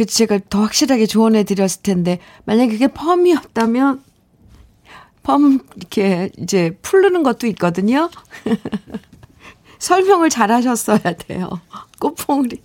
그, 0.00 0.06
제가 0.06 0.38
더 0.48 0.62
확실하게 0.62 1.04
조언해 1.04 1.44
드렸을 1.44 1.82
텐데, 1.82 2.20
만약에 2.46 2.72
그게 2.72 2.88
펌이었다면, 2.88 4.02
펌, 5.22 5.58
이렇게, 5.76 6.30
이제, 6.38 6.78
풀르는 6.80 7.22
것도 7.22 7.46
있거든요. 7.48 8.08
설명을 9.78 10.30
잘 10.30 10.50
하셨어야 10.52 11.00
돼요. 11.18 11.50
꽃봉오리. 11.98 12.62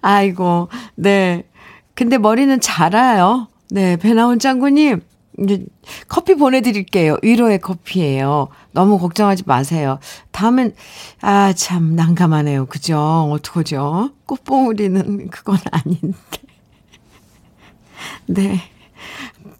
아이고, 0.00 0.70
네. 0.94 1.46
근데 1.94 2.16
머리는 2.16 2.58
자라요. 2.58 3.48
네, 3.70 3.98
배나온 3.98 4.38
짱구님. 4.38 5.02
이제 5.40 5.64
커피 6.08 6.34
보내드릴게요. 6.34 7.16
위로의 7.22 7.58
커피예요. 7.60 8.48
너무 8.72 8.98
걱정하지 8.98 9.44
마세요. 9.46 9.98
다음엔 10.32 10.74
아 11.20 11.52
참 11.54 11.94
난감하네요. 11.96 12.66
그죠? 12.66 12.98
어떡하죠? 13.32 14.10
꽃봉우리는 14.26 15.28
그건 15.30 15.58
아닌데. 15.70 16.16
네. 18.26 18.60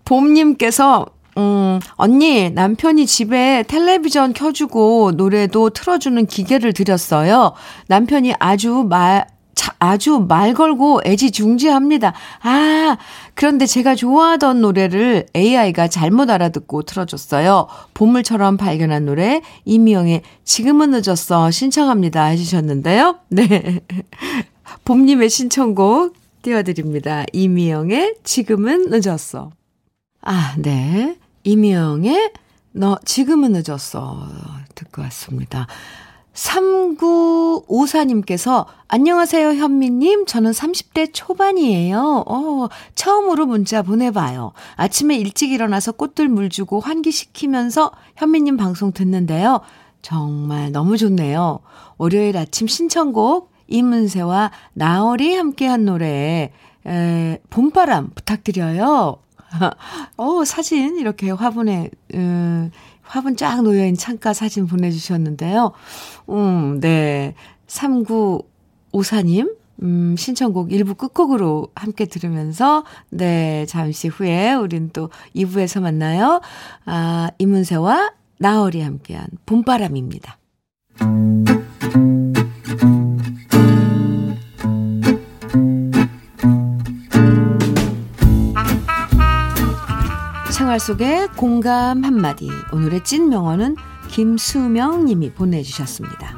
봄님께서 0.04 1.06
음, 1.36 1.80
언니, 1.96 2.50
남편이 2.50 3.06
집에 3.06 3.64
텔레비전 3.66 4.34
켜주고 4.34 5.12
노래도 5.16 5.70
틀어주는 5.70 6.26
기계를 6.26 6.72
드렸어요. 6.72 7.54
남편이 7.88 8.34
아주 8.38 8.86
말, 8.88 9.26
아주 9.78 10.24
말 10.28 10.54
걸고 10.54 11.02
애지중지합니다. 11.04 12.14
아, 12.42 12.96
그런데 13.34 13.66
제가 13.66 13.94
좋아하던 13.94 14.60
노래를 14.60 15.26
AI가 15.34 15.88
잘못 15.88 16.30
알아듣고 16.30 16.82
틀어줬어요. 16.82 17.68
보물처럼 17.94 18.56
발견한 18.56 19.06
노래, 19.06 19.42
이미영의 19.64 20.22
지금은 20.44 20.90
늦었어 20.90 21.50
신청합니다 21.50 22.24
해주셨는데요. 22.24 23.18
네. 23.28 23.80
봄님의 24.84 25.30
신청곡 25.30 26.14
띄워드립니다. 26.42 27.24
이미영의 27.32 28.16
지금은 28.22 28.90
늦었어. 28.90 29.50
아, 30.22 30.54
네. 30.58 31.16
이미영의 31.44 32.32
너 32.72 32.98
지금은 33.04 33.52
늦었어 33.52 34.28
듣고 34.74 35.02
왔습니다. 35.02 35.66
3954님께서, 36.34 38.66
안녕하세요, 38.88 39.54
현미님. 39.54 40.26
저는 40.26 40.50
30대 40.50 41.10
초반이에요. 41.12 42.24
어, 42.26 42.68
처음으로 42.94 43.46
문자 43.46 43.82
보내봐요. 43.82 44.52
아침에 44.76 45.16
일찍 45.16 45.52
일어나서 45.52 45.92
꽃들 45.92 46.28
물 46.28 46.50
주고 46.50 46.80
환기시키면서 46.80 47.92
현미님 48.16 48.56
방송 48.56 48.90
듣는데요. 48.92 49.60
정말 50.02 50.72
너무 50.72 50.96
좋네요. 50.96 51.60
월요일 51.96 52.36
아침 52.36 52.66
신청곡, 52.66 53.52
이문세와 53.68 54.50
나얼이 54.74 55.36
함께한 55.36 55.84
노래, 55.84 56.50
에, 56.86 57.38
봄바람 57.48 58.10
부탁드려요. 58.14 59.18
어, 60.16 60.44
사진 60.44 60.98
이렇게 60.98 61.30
화분에, 61.30 61.90
음, 62.14 62.72
화분 63.04 63.36
쫙 63.36 63.62
놓여있는 63.62 63.96
창가 63.96 64.32
사진 64.32 64.66
보내주셨는데요. 64.66 65.72
음, 66.30 66.80
네. 66.80 67.34
3954님, 67.66 69.56
음, 69.82 70.14
신청곡 70.16 70.70
1부 70.70 70.96
끝곡으로 70.96 71.68
함께 71.74 72.06
들으면서, 72.06 72.84
네, 73.10 73.66
잠시 73.66 74.08
후에 74.08 74.54
우린 74.54 74.90
또 74.92 75.10
2부에서 75.34 75.80
만나요. 75.80 76.40
아, 76.84 77.30
이문세와 77.38 78.12
나얼이 78.38 78.82
함께한 78.82 79.26
봄바람입니다. 79.46 80.38
생활 90.74 90.80
속의 90.80 91.28
공감 91.36 92.04
한마디. 92.04 92.48
오늘의 92.72 93.04
찐 93.04 93.28
명언은 93.28 93.76
김수명 94.08 95.04
님이 95.04 95.32
보내주셨습니다. 95.32 96.36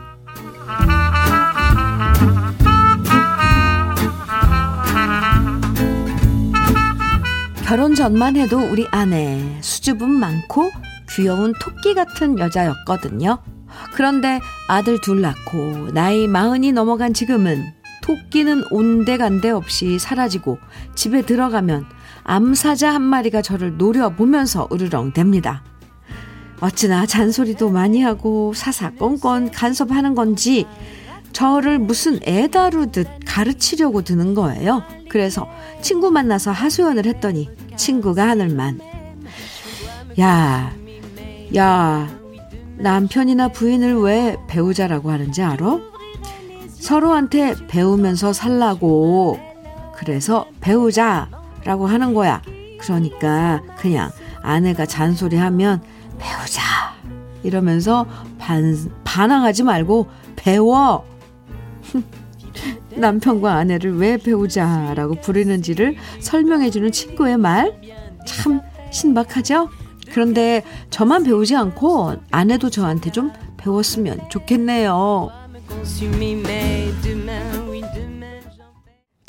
결혼 7.65 7.95
전만 7.95 8.37
해도 8.37 8.59
우리 8.59 8.87
아내 8.91 9.59
수줍음 9.63 10.09
많고 10.11 10.71
귀여운 11.11 11.53
토끼 11.61 11.95
같은 11.95 12.39
여자였거든요. 12.39 13.39
그런데 13.95 14.41
아들 14.69 15.01
둘 15.01 15.23
낳고 15.23 15.93
나이 15.93 16.29
마흔이 16.29 16.73
넘어간 16.73 17.15
지금은 17.15 17.73
토끼는 18.03 18.65
온데간데 18.71 19.51
없이 19.51 19.99
사라지고 19.99 20.59
집에 20.95 21.23
들어가면 21.23 21.96
암사자 22.29 22.93
한 22.93 23.03
마리가 23.03 23.41
저를 23.41 23.77
노려보면서 23.77 24.67
으르렁댑니다. 24.69 25.61
어찌나 26.61 27.07
잔소리도 27.07 27.71
많이 27.71 28.03
하고 28.03 28.53
사사건건 28.53 29.53
간섭하는 29.53 30.17
건지 30.17 30.67
저를 31.33 31.79
무슨 31.79 32.19
애 32.27 32.49
다루듯 32.49 33.07
가르치려고 33.25 34.03
드는 34.03 34.35
거예요. 34.35 34.83
그래서 35.09 35.49
친구 35.83 36.11
만나서 36.11 36.51
하소연을 36.51 37.07
했더니 37.07 37.49
친구가 37.77 38.27
하늘 38.27 38.49
만. 38.49 38.81
야, 40.19 40.75
야, 41.55 42.09
남편이나 42.79 43.49
부인을 43.49 44.01
왜 44.01 44.37
배우자라고 44.49 45.11
하는지 45.13 45.43
알아? 45.43 45.79
서로한테 46.71 47.55
배우면서 47.69 48.33
살라고. 48.33 49.39
그래서 49.95 50.47
배우자 50.61 51.29
라고 51.67 51.87
하는 51.87 52.15
거야. 52.15 52.41
그러니까 52.79 53.61
그냥 53.79 54.11
아내가 54.43 54.87
잔소리하면 54.87 55.83
배우자 56.19 56.63
이러면서 57.43 58.07
반, 58.39 58.75
반항하지 59.05 59.65
말고 59.65 60.07
배워. 60.37 61.05
남편과 62.95 63.53
아내를 63.53 63.99
왜 63.99 64.17
배우자라고 64.17 65.17
부르는지를 65.21 65.97
설명해주는 66.21 66.91
친구의 66.93 67.37
말 67.37 67.75
참 68.27 68.61
신박하죠? 68.91 69.69
그런데 70.13 70.63
저만 70.91 71.23
배우지 71.25 71.57
않고 71.57 72.15
아내도 72.31 72.69
저한테 72.71 73.11
좀 73.11 73.33
배웠으면 73.57 74.29
좋겠네요. 74.29 75.31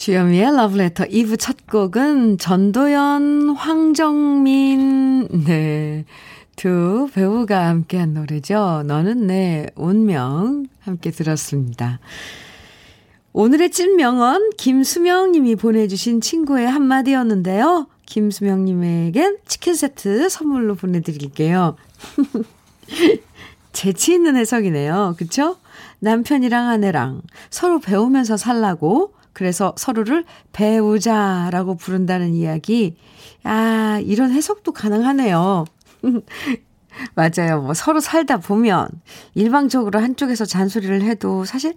주현미의 0.07 0.55
러브레터 0.55 1.03
2부 1.03 1.37
첫 1.37 1.67
곡은 1.67 2.37
전도연, 2.37 3.49
황정민, 3.57 5.27
네. 5.45 6.05
두 6.55 7.09
배우가 7.13 7.67
함께한 7.67 8.13
노래죠. 8.13 8.83
너는 8.85 9.27
내 9.27 9.67
운명 9.75 10.67
함께 10.79 11.11
들었습니다. 11.11 11.99
오늘의 13.33 13.69
찐명언 13.71 14.51
김수명 14.55 15.33
님이 15.33 15.57
보내주신 15.57 16.21
친구의 16.21 16.67
한마디였는데요. 16.67 17.87
김수명 18.05 18.63
님에겐 18.63 19.39
치킨 19.45 19.75
세트 19.75 20.29
선물로 20.29 20.75
보내드릴게요. 20.75 21.75
재치 23.73 24.13
있는 24.13 24.37
해석이네요. 24.37 25.15
그쵸? 25.17 25.57
남편이랑 25.99 26.69
아내랑 26.69 27.23
서로 27.49 27.79
배우면서 27.79 28.37
살라고 28.37 29.16
그래서 29.37 29.75
서로를 29.77 30.25
배우자라고 30.51 31.75
부른다는 31.75 32.33
이야기. 32.33 32.97
아, 33.43 34.01
이런 34.03 34.31
해석도 34.31 34.71
가능하네요. 34.71 35.65
맞아요. 37.13 37.61
뭐 37.61 37.75
서로 37.75 37.99
살다 37.99 38.37
보면 38.37 38.87
일방적으로 39.35 39.99
한쪽에서 39.99 40.45
잔소리를 40.45 41.03
해도 41.03 41.45
사실 41.45 41.75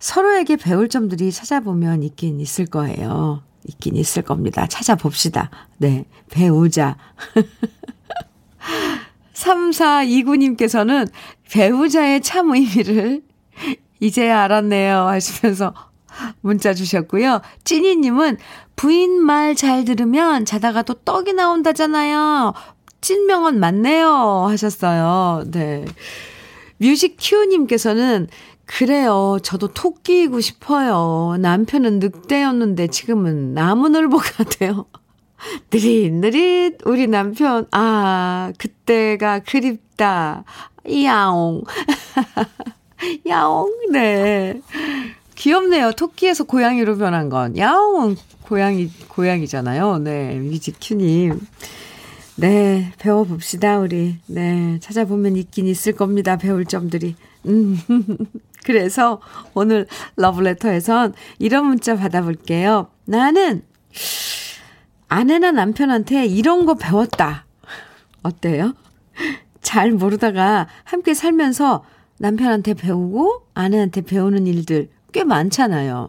서로에게 0.00 0.56
배울 0.56 0.90
점들이 0.90 1.32
찾아보면 1.32 2.02
있긴 2.02 2.40
있을 2.40 2.66
거예요. 2.66 3.42
있긴 3.64 3.96
있을 3.96 4.20
겁니다. 4.20 4.66
찾아봅시다. 4.66 5.48
네. 5.78 6.04
배우자. 6.28 6.98
3429님께서는 9.32 11.08
배우자의 11.50 12.20
참 12.20 12.52
의미를 12.52 13.22
이제야 13.98 14.42
알았네요. 14.42 15.06
하시면서 15.06 15.72
문자 16.40 16.74
주셨고요. 16.74 17.40
찐이님은 17.64 18.38
부인 18.76 19.22
말 19.22 19.54
잘 19.54 19.84
들으면 19.84 20.44
자다가 20.44 20.82
또 20.82 20.94
떡이 20.94 21.34
나온다잖아요. 21.34 22.54
찐명언 23.00 23.58
맞네요. 23.60 24.46
하셨어요. 24.48 25.44
네. 25.50 25.84
뮤직 26.78 27.16
큐님께서는 27.20 28.28
그래요. 28.64 29.38
저도 29.42 29.68
토끼이고 29.68 30.40
싶어요. 30.40 31.36
남편은 31.38 31.98
늑대였는데 31.98 32.88
지금은 32.88 33.54
나무늘보가 33.54 34.44
돼요. 34.44 34.86
느릿느릿 35.72 36.78
우리 36.84 37.06
남편 37.08 37.66
아 37.72 38.52
그때가 38.58 39.40
그립다 39.40 40.44
야옹 40.88 41.64
야옹 43.26 43.90
네 43.90 44.60
귀엽네요 45.42 45.90
토끼에서 45.92 46.44
고양이로 46.44 46.98
변한 46.98 47.28
건 47.28 47.56
야옹은 47.56 48.16
고양이 48.42 48.88
고양이잖아요 49.08 49.98
네 49.98 50.38
뮤직큐님 50.38 51.40
네, 52.34 52.92
배워봅시다, 52.98 53.78
우리. 53.78 54.16
네, 54.26 54.78
찾아보면 54.80 55.36
있긴 55.36 55.66
있을 55.66 55.92
겁니다, 55.92 56.38
배울 56.38 56.64
점들이. 56.64 57.14
음, 57.46 57.78
그래서 58.64 59.20
오늘 59.52 59.86
러브레터에선 60.16 61.12
이런 61.38 61.66
문자 61.66 61.94
받아볼게요. 61.94 62.88
나는 63.04 63.62
아내나 65.08 65.52
남편한테 65.52 66.24
이런 66.24 66.64
거 66.64 66.74
배웠다. 66.74 67.44
어때요? 68.22 68.72
잘 69.60 69.90
모르다가 69.90 70.68
함께 70.84 71.12
살면서 71.12 71.84
남편한테 72.18 72.72
배우고 72.72 73.46
아내한테 73.52 74.00
배우는 74.00 74.46
일들 74.46 74.88
꽤 75.12 75.24
많잖아요. 75.24 76.08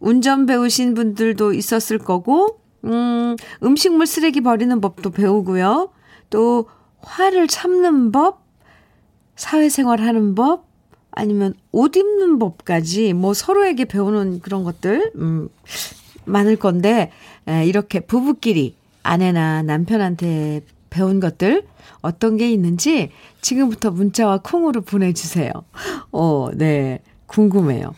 운전 0.00 0.46
배우신 0.46 0.94
분들도 0.94 1.52
있었을 1.52 1.98
거고, 1.98 2.60
음, 2.84 3.36
음식물 3.62 4.06
쓰레기 4.06 4.40
버리는 4.40 4.80
법도 4.80 5.10
배우고요. 5.10 5.90
또 6.30 6.68
화를 7.00 7.48
참는 7.48 8.12
법, 8.12 8.42
사회생활 9.36 10.00
하는 10.00 10.34
법, 10.34 10.66
아니면 11.10 11.54
옷 11.70 11.96
입는 11.96 12.38
법까지 12.38 13.12
뭐 13.12 13.34
서로에게 13.34 13.84
배우는 13.84 14.40
그런 14.40 14.64
것들, 14.64 15.12
음, 15.16 15.48
많을 16.24 16.56
건데, 16.56 17.10
에, 17.48 17.66
이렇게 17.66 18.00
부부끼리 18.00 18.74
아내나 19.02 19.62
남편한테 19.62 20.62
배운 20.90 21.20
것들, 21.20 21.66
어떤 22.00 22.36
게 22.36 22.50
있는지 22.50 23.10
지금부터 23.40 23.90
문자와 23.90 24.38
콩으로 24.42 24.82
보내주세요. 24.82 25.50
어, 26.12 26.48
네. 26.54 27.00
궁금해요. 27.26 27.94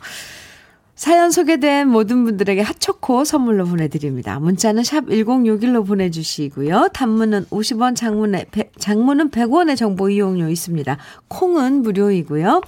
사연 0.97 1.31
소개된 1.31 1.89
모든 1.89 2.25
분들에게 2.25 2.63
핫초코 2.63 3.25
선물로 3.25 3.67
보내드립니다. 3.67 4.41
문자는 4.41 4.83
샵 4.83 5.05
1061로 5.05 5.87
보내주시고요. 5.87 6.89
단문은 6.95 7.45
50원, 7.51 7.95
장문에, 7.95 8.47
장문은 8.79 9.31
100원의 9.31 9.77
정보 9.77 10.09
이용료 10.09 10.49
있습니다. 10.49 10.97
콩은 11.29 11.83
무료이고요. 11.83 12.63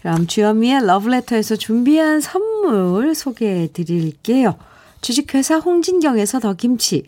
그럼 0.00 0.26
주현미의 0.26 0.86
러브레터에서 0.86 1.54
준비한 1.54 2.20
선물 2.20 3.14
소개해 3.14 3.68
드릴게요. 3.72 4.56
주식회사 5.00 5.58
홍진경에서 5.58 6.40
더 6.40 6.54
김치, 6.54 7.04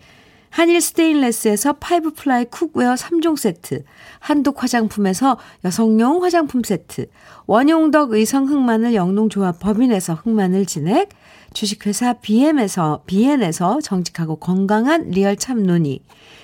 한일 0.51 0.81
스테인레스에서 0.81 1.75
five 1.75 2.13
ply 2.15 2.47
cookware 2.47 2.95
3종 2.95 3.37
세트, 3.37 3.85
한독 4.19 4.63
화장품에서 4.63 5.39
여성용 5.65 6.25
화장품 6.25 6.63
세트, 6.63 7.07
원용덕 7.47 8.13
의성 8.13 8.49
흑마늘 8.49 8.95
영농조합 8.95 9.61
법인에서 9.61 10.15
흑마늘 10.15 10.67
진액, 10.67 11.11
주식회사 11.53 12.15
BM에서, 12.15 13.03
BN에서 13.07 13.81
정직하고 13.81 14.37
건강한 14.37 15.11
real 15.11 15.37
참눈이, 15.37 16.03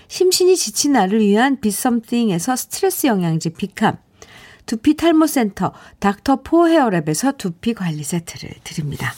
심신이 0.09 0.57
지친 0.57 0.93
나를 0.93 1.21
위한 1.21 1.61
비썸띵에서 1.61 2.57
스트레스 2.57 3.07
영양제 3.07 3.51
비캄, 3.51 3.97
두피 4.67 4.97
탈모센터 4.97 5.73
닥터포 5.99 6.67
헤어랩에서 6.67 7.37
두피 7.37 7.75
관리 7.75 8.03
세트를 8.03 8.51
드립니다. 8.65 9.13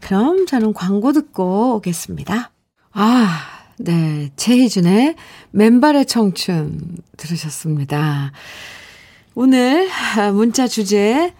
그럼 0.00 0.46
저는 0.46 0.74
광고 0.74 1.12
듣고 1.12 1.76
오겠습니다. 1.76 2.50
아, 2.92 3.61
네. 3.78 4.30
최희준의 4.36 5.16
맨발의 5.50 6.06
청춘 6.06 6.98
들으셨습니다. 7.16 8.30
오늘 9.34 9.88
문자 10.34 10.68
주제 10.68 11.32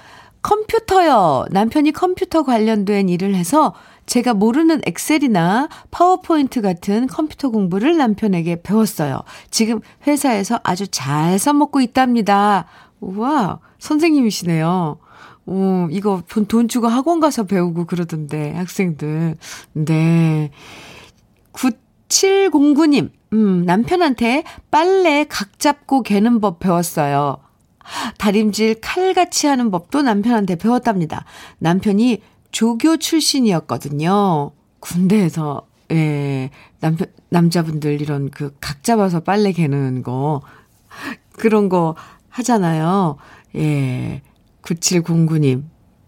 컴퓨터요. 0.41 1.45
남편이 1.51 1.91
컴퓨터 1.91 2.43
관련된 2.43 3.09
일을 3.09 3.35
해서 3.35 3.73
제가 4.09 4.33
모르는 4.33 4.81
엑셀이나 4.87 5.69
파워포인트 5.91 6.61
같은 6.61 7.05
컴퓨터 7.05 7.51
공부를 7.51 7.95
남편에게 7.95 8.63
배웠어요. 8.63 9.21
지금 9.51 9.81
회사에서 10.07 10.59
아주 10.63 10.87
잘 10.87 11.37
써먹고 11.37 11.79
있답니다. 11.79 12.65
우와, 13.01 13.59
선생님이시네요. 13.77 14.97
오, 15.45 15.87
이거 15.91 16.23
돈 16.47 16.67
주고 16.67 16.87
학원 16.87 17.19
가서 17.19 17.43
배우고 17.43 17.85
그러던데, 17.85 18.53
학생들. 18.55 19.35
네. 19.73 20.49
9709님, 21.53 23.11
음, 23.33 23.63
남편한테 23.63 24.43
빨래 24.71 25.27
각 25.29 25.59
잡고 25.59 26.01
개는 26.01 26.41
법 26.41 26.57
배웠어요. 26.57 27.37
다림질 28.17 28.81
칼같이 28.81 29.45
하는 29.47 29.69
법도 29.71 30.01
남편한테 30.01 30.55
배웠답니다. 30.55 31.25
남편이 31.59 32.21
조교 32.51 32.97
출신이었거든요. 32.97 34.51
군대에서, 34.79 35.67
예, 35.91 36.49
남편, 36.79 37.07
남자분들 37.29 38.01
이런 38.01 38.29
그 38.31 38.53
각 38.59 38.83
잡아서 38.83 39.19
빨래 39.19 39.51
개는 39.51 40.03
거, 40.03 40.41
그런 41.33 41.69
거 41.69 41.95
하잖아요. 42.29 43.17
예. 43.55 44.21
9709님. 44.63 45.63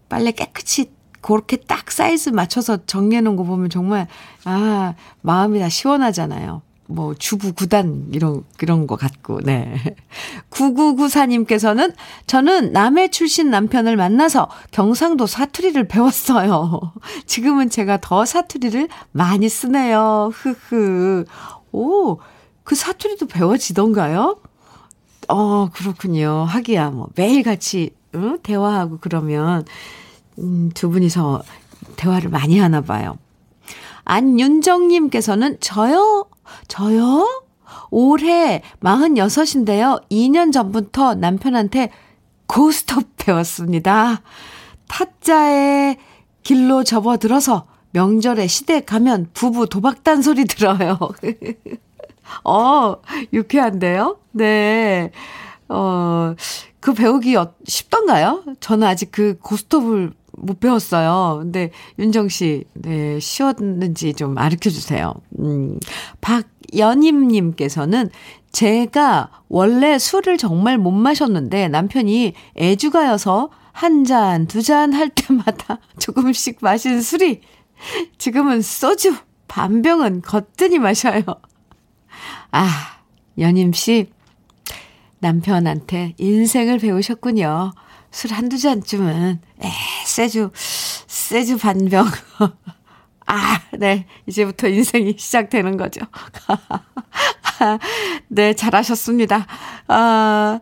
빨래 0.08 0.30
깨끗이 0.32 0.90
그렇게 1.20 1.56
딱 1.56 1.90
사이즈 1.90 2.30
맞춰서 2.30 2.84
정리해 2.86 3.20
놓은 3.22 3.36
거 3.36 3.44
보면 3.44 3.70
정말, 3.70 4.08
아, 4.44 4.94
마음이 5.22 5.58
다 5.60 5.68
시원하잖아요. 5.68 6.62
뭐, 6.92 7.14
주부 7.14 7.52
구단, 7.52 8.06
이런, 8.12 8.44
그런 8.56 8.86
거 8.86 8.96
같고, 8.96 9.40
네. 9.42 9.74
9994님께서는 10.50 11.94
저는 12.26 12.72
남해 12.72 13.10
출신 13.10 13.50
남편을 13.50 13.96
만나서 13.96 14.48
경상도 14.70 15.26
사투리를 15.26 15.88
배웠어요. 15.88 16.80
지금은 17.26 17.70
제가 17.70 18.00
더 18.00 18.24
사투리를 18.24 18.88
많이 19.12 19.48
쓰네요. 19.48 20.30
흐흐. 20.34 21.24
오, 21.72 22.18
그 22.64 22.74
사투리도 22.74 23.26
배워지던가요? 23.26 24.40
어, 25.28 25.68
그렇군요. 25.72 26.44
하기야, 26.48 26.90
뭐, 26.90 27.08
매일 27.14 27.42
같이, 27.42 27.90
응? 28.14 28.38
대화하고 28.42 28.98
그러면, 29.00 29.64
음, 30.38 30.70
두 30.74 30.90
분이서 30.90 31.42
대화를 31.96 32.30
많이 32.30 32.58
하나 32.58 32.80
봐요. 32.80 33.16
안윤정님께서는 34.04 35.58
저요? 35.60 36.26
저요? 36.68 37.42
올해 37.90 38.62
46인데요. 38.82 40.02
2년 40.10 40.52
전부터 40.52 41.14
남편한테 41.14 41.90
고스톱 42.46 43.16
배웠습니다. 43.16 44.22
타짜의 44.88 45.96
길로 46.42 46.84
접어들어서 46.84 47.66
명절에 47.92 48.46
시댁 48.46 48.86
가면 48.86 49.30
부부 49.32 49.68
도박단 49.68 50.22
소리 50.22 50.44
들어요. 50.44 50.98
어, 52.44 52.96
유쾌한데요? 53.32 54.18
네. 54.32 55.10
어, 55.68 56.34
그 56.80 56.94
배우기 56.94 57.36
어, 57.36 57.54
쉽던가요? 57.66 58.42
저는 58.60 58.86
아직 58.86 59.12
그 59.12 59.38
고스톱을 59.40 60.12
못 60.32 60.60
배웠어요. 60.60 61.38
근데 61.40 61.70
윤정 61.98 62.28
씨, 62.28 62.64
네, 62.74 63.18
쉬웠는지 63.20 64.14
좀 64.14 64.38
알려 64.38 64.56
주세요. 64.56 65.14
음, 65.40 65.78
박연임님께서는 66.20 68.10
제가 68.50 69.30
원래 69.48 69.98
술을 69.98 70.36
정말 70.38 70.78
못 70.78 70.90
마셨는데 70.90 71.68
남편이 71.68 72.34
애주가여서 72.58 73.50
한 73.72 74.04
잔, 74.04 74.46
두 74.46 74.60
잔 74.62 74.92
할 74.92 75.08
때마다 75.08 75.78
조금씩 75.98 76.58
마신 76.60 77.00
술이 77.00 77.40
지금은 78.18 78.60
소주 78.62 79.14
반병은 79.48 80.22
거뜬히 80.22 80.78
마셔요. 80.78 81.22
아, 82.50 82.68
연임 83.38 83.72
씨, 83.72 84.10
남편한테 85.20 86.14
인생을 86.18 86.78
배우셨군요. 86.78 87.72
술 88.10 88.32
한두 88.32 88.58
잔쯤은, 88.58 89.40
에, 89.64 89.68
세주, 90.04 90.50
세주 90.54 91.58
반병. 91.58 92.06
아, 93.26 93.60
네. 93.78 94.06
이제부터 94.26 94.68
인생이 94.68 95.14
시작되는 95.16 95.76
거죠. 95.76 96.00
네, 98.28 98.54
잘하셨습니다. 98.54 99.46
아, 99.88 100.60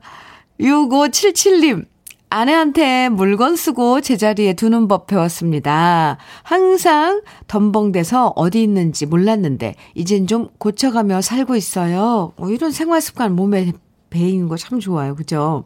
6577님. 0.60 1.86
아내한테 2.32 3.08
물건 3.08 3.56
쓰고 3.56 4.00
제자리에 4.02 4.52
두는 4.52 4.86
법 4.86 5.08
배웠습니다. 5.08 6.16
항상 6.44 7.22
덤벙대서 7.48 8.34
어디 8.36 8.62
있는지 8.62 9.04
몰랐는데, 9.06 9.74
이젠 9.96 10.28
좀 10.28 10.48
고쳐가며 10.58 11.22
살고 11.22 11.56
있어요. 11.56 12.32
어, 12.36 12.48
이런 12.48 12.70
생활 12.70 13.00
습관 13.00 13.34
몸에 13.34 13.72
배이는 14.10 14.46
거참 14.46 14.78
좋아요. 14.78 15.16
그죠? 15.16 15.64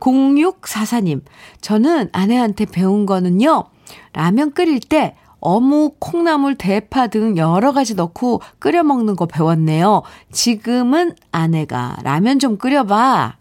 0644님, 0.00 1.22
저는 1.60 2.10
아내한테 2.12 2.66
배운 2.66 3.06
거는요, 3.06 3.64
라면 4.12 4.52
끓일 4.52 4.80
때 4.80 5.16
어묵, 5.40 6.00
콩나물, 6.00 6.56
대파 6.56 7.08
등 7.08 7.36
여러 7.36 7.72
가지 7.72 7.94
넣고 7.94 8.40
끓여 8.58 8.82
먹는 8.82 9.14
거 9.14 9.26
배웠네요. 9.26 10.02
지금은 10.32 11.14
아내가 11.32 11.96
라면 12.02 12.38
좀 12.38 12.56
끓여봐. 12.56 13.36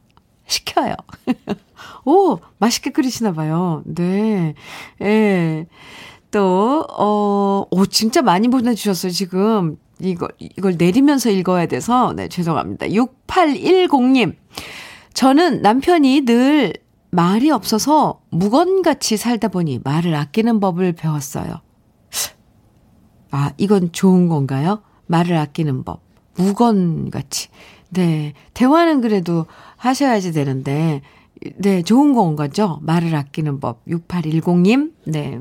시켜요. 0.46 0.96
오, 2.06 2.40
맛있게 2.60 2.92
끓이시나 2.92 3.32
봐요. 3.32 3.82
네. 3.86 4.54
예. 5.02 5.66
또, 6.32 6.86
어, 6.90 7.66
오, 7.72 7.86
진짜 7.86 8.22
많이 8.22 8.50
보내주셨어요, 8.50 9.12
지금. 9.12 9.78
이거, 10.02 10.28
이걸 10.40 10.76
내리면서 10.78 11.30
읽어야 11.30 11.68
돼서, 11.68 12.14
네, 12.14 12.28
죄송합니다. 12.28 12.88
6810님. 12.88 14.36
저는 15.14 15.62
남편이 15.62 16.22
늘 16.22 16.74
말이 17.12 17.52
없어서 17.52 18.22
무건같이 18.32 19.18
살다 19.18 19.50
보니 19.50 19.82
말을 19.84 20.16
아끼는 20.16 20.60
법을 20.60 20.94
배웠어요. 20.94 21.62
아, 23.32 23.52
이건 23.58 23.92
좋은 23.92 24.28
건가요? 24.28 24.82
말을 25.08 25.38
아끼는 25.38 25.84
법. 25.84 26.02
무건같이. 26.36 27.50
네. 27.90 28.34
대화는 28.54 29.02
그래도 29.02 29.46
하셔야지 29.78 30.32
되는데, 30.34 31.02
네, 31.58 31.82
좋은 31.82 32.14
건 32.14 32.36
거죠? 32.36 32.80
말을 32.82 33.16
아끼는 33.16 33.60
법. 33.60 33.86
6810님. 33.86 34.92
네. 35.06 35.40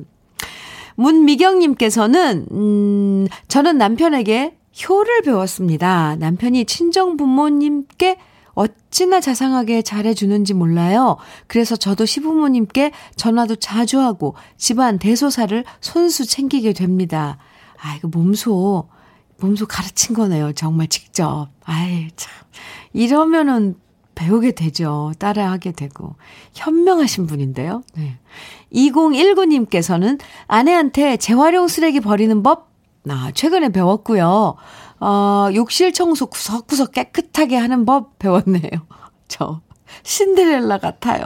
문미경님께서는, 0.96 2.46
음, 2.50 3.26
저는 3.48 3.78
남편에게 3.78 4.56
효를 4.88 5.22
배웠습니다. 5.22 6.16
남편이 6.16 6.64
친정 6.64 7.16
부모님께 7.16 8.18
어찌나 8.54 9.20
자상하게 9.20 9.82
잘해주는지 9.82 10.54
몰라요. 10.54 11.16
그래서 11.46 11.76
저도 11.76 12.06
시부모님께 12.06 12.92
전화도 13.16 13.56
자주 13.56 14.00
하고 14.00 14.34
집안 14.56 14.98
대소사를 14.98 15.64
손수 15.80 16.26
챙기게 16.26 16.72
됩니다. 16.72 17.38
아, 17.80 17.96
이거 17.96 18.08
몸소, 18.08 18.88
몸소 19.38 19.66
가르친 19.66 20.14
거네요. 20.14 20.52
정말 20.52 20.88
직접. 20.88 21.48
아이, 21.64 22.08
참. 22.16 22.32
이러면은 22.92 23.76
배우게 24.14 24.52
되죠. 24.52 25.12
따라하게 25.18 25.72
되고. 25.72 26.16
현명하신 26.54 27.26
분인데요. 27.26 27.82
네. 27.94 28.18
2019님께서는 28.72 30.20
아내한테 30.46 31.16
재활용 31.16 31.68
쓰레기 31.68 32.00
버리는 32.00 32.42
법, 32.42 32.70
나 33.04 33.26
아, 33.26 33.30
최근에 33.32 33.70
배웠고요. 33.70 34.54
어, 35.04 35.50
욕실 35.52 35.92
청소 35.92 36.26
구석구석 36.26 36.92
깨끗하게 36.92 37.56
하는 37.56 37.84
법 37.84 38.20
배웠네요. 38.20 38.70
저 39.26 39.60
신데렐라 40.04 40.78
같아요. 40.78 41.24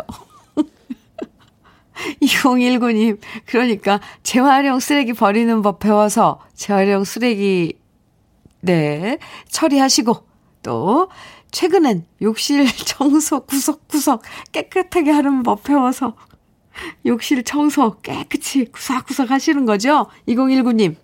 2019님, 2.23 3.21
그러니까 3.45 4.01
재활용 4.23 4.81
쓰레기 4.81 5.13
버리는 5.13 5.61
법 5.61 5.79
배워서 5.79 6.41
재활용 6.55 7.05
쓰레기, 7.05 7.79
네, 8.63 9.19
처리하시고, 9.51 10.27
또, 10.63 11.11
최근엔 11.51 12.07
욕실 12.23 12.67
청소 12.87 13.41
구석구석 13.41 14.23
깨끗하게 14.53 15.11
하는 15.11 15.43
법 15.43 15.65
배워서 15.65 16.15
욕실 17.05 17.45
청소 17.45 17.99
깨끗이 18.01 18.65
구석구석 18.73 19.31
하시는 19.31 19.67
거죠? 19.67 20.07
2019님. 20.29 20.97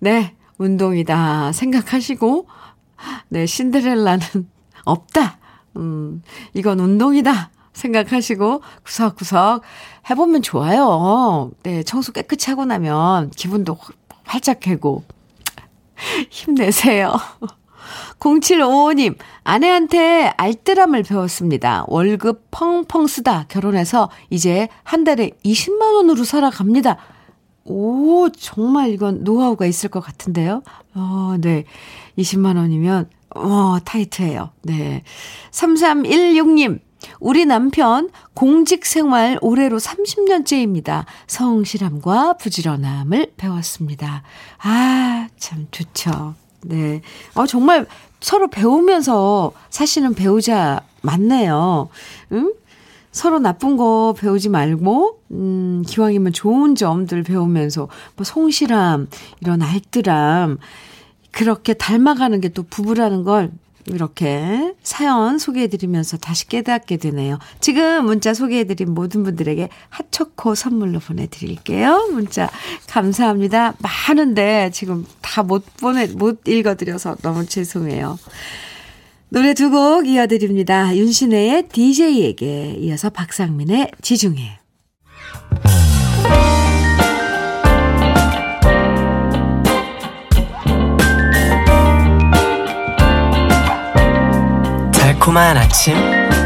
네, 0.00 0.34
운동이다 0.58 1.52
생각하시고, 1.52 2.46
네, 3.28 3.46
신데렐라는 3.46 4.20
없다. 4.84 5.38
음, 5.76 6.22
이건 6.54 6.80
운동이다 6.80 7.50
생각하시고, 7.72 8.62
구석구석 8.84 9.62
해보면 10.10 10.42
좋아요. 10.42 11.50
네, 11.62 11.82
청소 11.82 12.12
깨끗이 12.12 12.50
하고 12.50 12.64
나면 12.64 13.30
기분도 13.30 13.76
활짝 14.24 14.60
개고, 14.60 15.04
힘내세요. 16.30 17.16
0755님, 18.18 19.16
아내한테 19.44 20.32
알뜰함을 20.36 21.02
배웠습니다. 21.04 21.84
월급 21.88 22.48
펑펑 22.50 23.06
쓰다 23.06 23.44
결혼해서 23.48 24.10
이제 24.30 24.68
한 24.82 25.04
달에 25.04 25.30
20만원으로 25.44 26.24
살아갑니다. 26.24 26.96
오, 27.66 28.28
정말 28.30 28.90
이건 28.90 29.24
노하우가 29.24 29.66
있을 29.66 29.88
것 29.90 30.00
같은데요. 30.00 30.62
어, 30.94 31.34
네. 31.40 31.64
20만 32.18 32.56
원이면, 32.56 33.10
어, 33.34 33.78
타이트해요. 33.84 34.50
네. 34.62 35.02
3316님, 35.50 36.80
우리 37.20 37.44
남편 37.44 38.10
공직 38.34 38.86
생활 38.86 39.38
올해로 39.40 39.78
30년째입니다. 39.78 41.04
성실함과 41.26 42.34
부지런함을 42.34 43.32
배웠습니다. 43.36 44.22
아, 44.58 45.28
참 45.38 45.66
좋죠. 45.70 46.34
네. 46.62 47.00
어, 47.34 47.46
정말 47.46 47.86
서로 48.20 48.48
배우면서 48.48 49.52
사시는 49.70 50.14
배우자 50.14 50.80
맞네요. 51.02 51.88
응? 52.32 52.52
서로 53.16 53.38
나쁜 53.38 53.76
거 53.76 54.14
배우지 54.18 54.50
말고, 54.50 55.20
음, 55.32 55.82
기왕이면 55.86 56.32
좋은 56.34 56.74
점들 56.74 57.22
배우면서, 57.22 57.88
뭐, 58.16 58.24
성실함, 58.24 59.08
이런 59.40 59.62
알뜰함, 59.62 60.58
그렇게 61.32 61.74
닮아가는 61.74 62.40
게 62.40 62.48
또 62.50 62.62
부부라는 62.62 63.24
걸 63.24 63.50
이렇게 63.86 64.74
사연 64.82 65.38
소개해드리면서 65.38 66.16
다시 66.16 66.48
깨닫게 66.48 66.96
되네요. 66.96 67.38
지금 67.60 68.04
문자 68.06 68.34
소개해드린 68.34 68.92
모든 68.94 69.22
분들에게 69.22 69.68
핫초코 69.90 70.54
선물로 70.54 70.98
보내드릴게요. 70.98 72.08
문자 72.12 72.50
감사합니다. 72.88 73.74
많은데 73.78 74.70
지금 74.72 75.06
다 75.22 75.42
못 75.42 75.64
보내, 75.78 76.06
못 76.06 76.48
읽어드려서 76.48 77.16
너무 77.22 77.46
죄송해요. 77.46 78.18
노래 79.28 79.54
두 79.54 79.70
곡 79.70 80.06
이어드립니다. 80.06 80.96
윤신혜의 80.96 81.68
DJ에게 81.68 82.76
이어서 82.78 83.10
박상민의 83.10 83.90
지중해. 84.00 84.60
달콤한 94.92 95.56
아침 95.56 95.94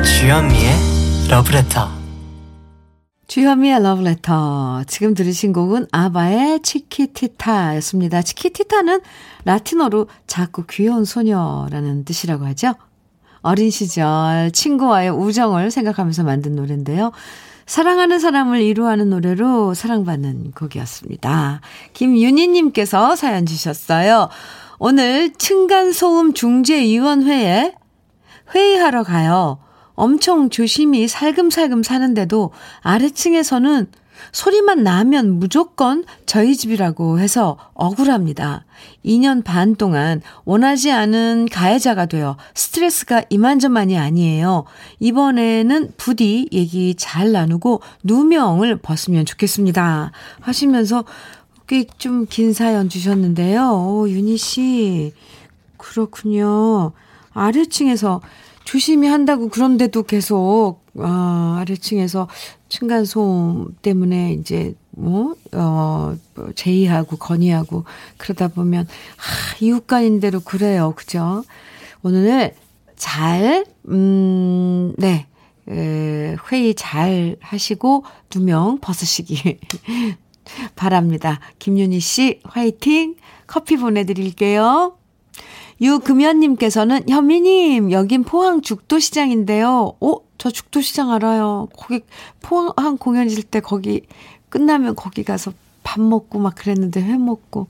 주현미의 0.02 1.28
러브레터 1.28 1.99
주현미의 3.30 3.80
러브레터 3.84 4.82
지금 4.88 5.14
들으신 5.14 5.52
곡은 5.52 5.86
아바의 5.92 6.62
치키티타였습니다. 6.62 8.22
치키티타는 8.22 9.02
라틴어로 9.44 10.08
작고 10.26 10.64
귀여운 10.68 11.04
소녀라는 11.04 12.04
뜻이라고 12.04 12.44
하죠. 12.46 12.74
어린 13.42 13.70
시절 13.70 14.50
친구와의 14.50 15.10
우정을 15.10 15.70
생각하면서 15.70 16.24
만든 16.24 16.56
노래인데요. 16.56 17.12
사랑하는 17.66 18.18
사람을 18.18 18.62
이루하는 18.62 19.10
노래로 19.10 19.74
사랑받는 19.74 20.50
곡이었습니다. 20.50 21.60
김윤희님께서 21.92 23.14
사연 23.14 23.46
주셨어요. 23.46 24.28
오늘 24.80 25.32
층간소음 25.34 26.34
중재위원회에 26.34 27.76
회의하러 28.52 29.04
가요. 29.04 29.60
엄청 30.00 30.48
조심히 30.48 31.06
살금살금 31.08 31.82
사는데도 31.82 32.52
아래층에서는 32.80 33.86
소리만 34.32 34.82
나면 34.82 35.38
무조건 35.38 36.04
저희 36.26 36.56
집이라고 36.56 37.18
해서 37.18 37.56
억울합니다. 37.74 38.64
2년 39.04 39.44
반 39.44 39.76
동안 39.76 40.22
원하지 40.44 40.90
않은 40.90 41.48
가해자가 41.50 42.06
되어 42.06 42.36
스트레스가 42.54 43.24
이만저만이 43.30 43.98
아니에요. 43.98 44.64
이번에는 45.00 45.92
부디 45.96 46.48
얘기 46.52 46.94
잘 46.96 47.32
나누고 47.32 47.80
누명을 48.04 48.76
벗으면 48.78 49.24
좋겠습니다. 49.26 50.12
하시면서 50.40 51.04
꽤 51.66 51.84
좀 51.98 52.26
긴 52.26 52.52
사연 52.52 52.88
주셨는데요. 52.88 53.70
오, 53.70 54.08
유니 54.08 54.36
씨. 54.38 55.12
그렇군요. 55.76 56.92
아래층에서 57.32 58.20
조심히 58.64 59.08
한다고 59.08 59.48
그런데도 59.48 60.04
계속 60.04 60.80
아, 60.98 61.58
아래층에서 61.60 62.28
층간소음 62.68 63.76
때문에 63.82 64.34
이제 64.34 64.74
뭐, 64.90 65.34
어, 65.52 66.16
뭐 66.34 66.52
제의하고 66.54 67.16
건의하고 67.16 67.84
그러다 68.16 68.48
보면 68.48 68.86
아, 68.86 69.56
이웃간인대로 69.60 70.40
그래요. 70.40 70.92
그죠? 70.96 71.44
오늘 72.02 72.54
잘, 72.96 73.64
음, 73.88 74.92
네. 74.98 75.26
에, 75.68 76.36
회의 76.50 76.74
잘 76.74 77.36
하시고 77.40 78.04
두명 78.28 78.78
벗으시기 78.80 79.58
바랍니다. 80.74 81.40
김윤희 81.58 82.00
씨, 82.00 82.40
화이팅! 82.44 83.14
커피 83.46 83.76
보내드릴게요. 83.76 84.96
유금연님께서는 85.80 87.08
현미님 87.08 87.90
여긴 87.92 88.24
포항 88.24 88.60
죽도시장인데요. 88.60 89.94
어? 90.00 90.14
저 90.38 90.50
죽도시장 90.50 91.10
알아요. 91.10 91.68
거기 91.76 92.00
포항 92.42 92.96
공연 92.98 93.26
있을 93.26 93.42
때 93.42 93.60
거기 93.60 94.02
끝나면 94.48 94.94
거기 94.94 95.22
가서 95.22 95.52
밥 95.82 96.00
먹고 96.00 96.38
막 96.38 96.54
그랬는데 96.54 97.02
회 97.02 97.16
먹고 97.16 97.68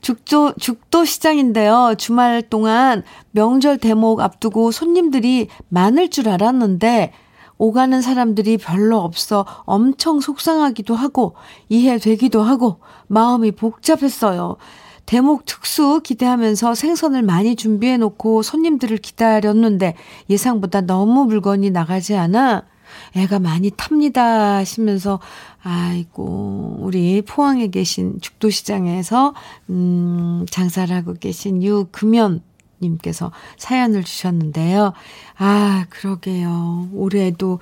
죽도 0.00 0.54
죽도시장인데요. 0.54 1.94
주말 1.96 2.42
동안 2.42 3.02
명절 3.30 3.78
대목 3.78 4.20
앞두고 4.20 4.70
손님들이 4.70 5.48
많을 5.68 6.10
줄 6.10 6.28
알았는데 6.28 7.12
오가는 7.56 8.02
사람들이 8.02 8.58
별로 8.58 8.98
없어 8.98 9.46
엄청 9.64 10.20
속상하기도 10.20 10.94
하고 10.94 11.34
이해되기도 11.68 12.42
하고 12.42 12.80
마음이 13.06 13.52
복잡했어요. 13.52 14.56
대목 15.06 15.44
특수 15.46 16.00
기대하면서 16.02 16.74
생선을 16.74 17.22
많이 17.22 17.56
준비해 17.56 17.96
놓고 17.96 18.42
손님들을 18.42 18.98
기다렸는데 18.98 19.94
예상보다 20.30 20.82
너무 20.82 21.24
물건이 21.26 21.70
나가지 21.70 22.14
않아 22.14 22.64
애가 23.16 23.38
많이 23.38 23.70
탑니다 23.70 24.56
하시면서 24.56 25.20
아이고 25.62 26.78
우리 26.80 27.22
포항에 27.22 27.68
계신 27.68 28.20
죽도시장에서 28.20 29.34
음 29.70 30.46
장사를 30.50 30.94
하고 30.94 31.14
계신 31.14 31.62
유금연 31.62 32.42
님께서 32.80 33.32
사연을 33.56 34.04
주셨는데요. 34.04 34.92
아, 35.38 35.86
그러게요. 35.88 36.88
올해도 36.92 37.60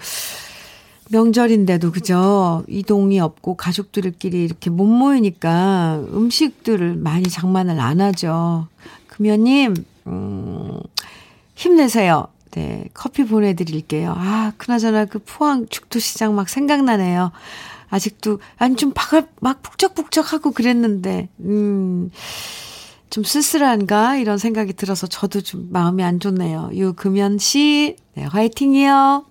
명절인데도 1.11 1.93
그죠? 1.93 2.65
이동이 2.69 3.21
없고 3.21 3.57
가족들끼리 3.57 4.45
이렇게 4.45 4.71
못 4.71 4.87
모이니까 4.87 6.05
음식들을 6.13 6.95
많이 6.97 7.25
장만을 7.25 7.81
안 7.81 8.01
하죠. 8.01 8.67
금연님, 9.09 9.75
음, 10.07 10.81
힘내세요. 11.55 12.29
네, 12.53 12.85
커피 12.93 13.25
보내드릴게요. 13.25 14.15
아, 14.17 14.53
그나저나 14.59 15.07
그 15.07 15.19
포항 15.19 15.67
죽도시장 15.69 16.35
막 16.35 16.49
생각나네요. 16.49 17.33
아직도, 17.89 18.41
아니, 18.57 18.77
좀 18.77 18.93
막, 18.95 19.29
막 19.41 19.63
북적북적하고 19.63 20.53
그랬는데, 20.53 21.29
음, 21.41 22.11
좀 23.11 23.25
쓸쓸한가? 23.25 24.17
이런 24.17 24.39
생각이 24.39 24.73
들어서 24.73 25.07
저도 25.07 25.43
좀 25.43 25.69
마음이 25.71 26.03
안 26.03 26.19
좋네요. 26.19 26.71
유금연 26.73 27.39
씨, 27.39 27.97
네, 28.15 28.25
화이팅이요. 28.25 29.27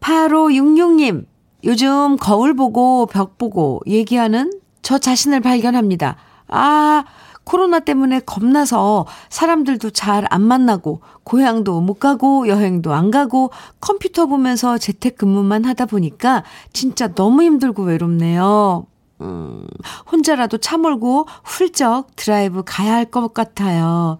8566님, 0.00 1.26
요즘 1.64 2.16
거울 2.16 2.54
보고 2.54 3.06
벽 3.06 3.38
보고 3.38 3.80
얘기하는 3.86 4.52
저 4.82 4.98
자신을 4.98 5.40
발견합니다. 5.40 6.16
아, 6.48 7.04
코로나 7.44 7.80
때문에 7.80 8.20
겁나서 8.20 9.06
사람들도 9.30 9.90
잘 9.90 10.26
안 10.30 10.42
만나고, 10.42 11.00
고향도 11.24 11.80
못 11.80 11.94
가고, 11.94 12.46
여행도 12.48 12.92
안 12.92 13.10
가고, 13.10 13.50
컴퓨터 13.80 14.26
보면서 14.26 14.78
재택근무만 14.78 15.64
하다 15.64 15.86
보니까 15.86 16.44
진짜 16.72 17.08
너무 17.14 17.42
힘들고 17.42 17.82
외롭네요. 17.84 18.86
음, 19.20 19.66
혼자라도 20.12 20.58
차 20.58 20.76
몰고 20.78 21.26
훌쩍 21.44 22.14
드라이브 22.16 22.62
가야 22.64 22.94
할 22.94 23.06
것 23.10 23.32
같아요. 23.34 24.18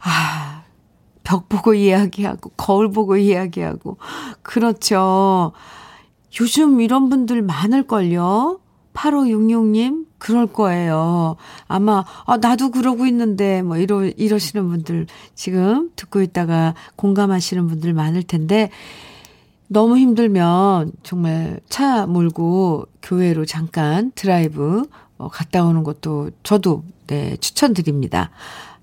아, 0.00 0.57
벽 1.28 1.46
보고 1.50 1.74
이야기하고, 1.74 2.52
거울 2.56 2.90
보고 2.90 3.18
이야기하고. 3.18 3.98
그렇죠. 4.40 5.52
요즘 6.40 6.80
이런 6.80 7.10
분들 7.10 7.42
많을걸요? 7.42 8.60
8566님, 8.94 10.06
그럴 10.16 10.46
거예요. 10.46 11.36
아마, 11.66 12.02
아, 12.24 12.38
나도 12.38 12.70
그러고 12.70 13.04
있는데, 13.04 13.60
뭐, 13.60 13.76
이러, 13.76 14.06
이러시는 14.06 14.70
분들, 14.70 15.06
지금 15.34 15.90
듣고 15.96 16.22
있다가 16.22 16.74
공감하시는 16.96 17.66
분들 17.66 17.92
많을 17.92 18.22
텐데, 18.22 18.70
너무 19.66 19.98
힘들면 19.98 20.92
정말 21.02 21.60
차 21.68 22.06
몰고 22.06 22.86
교회로 23.02 23.44
잠깐 23.44 24.12
드라이브 24.14 24.88
어, 25.18 25.28
갔다 25.28 25.62
오는 25.62 25.84
것도 25.84 26.30
저도, 26.42 26.84
네, 27.06 27.36
추천드립니다. 27.36 28.30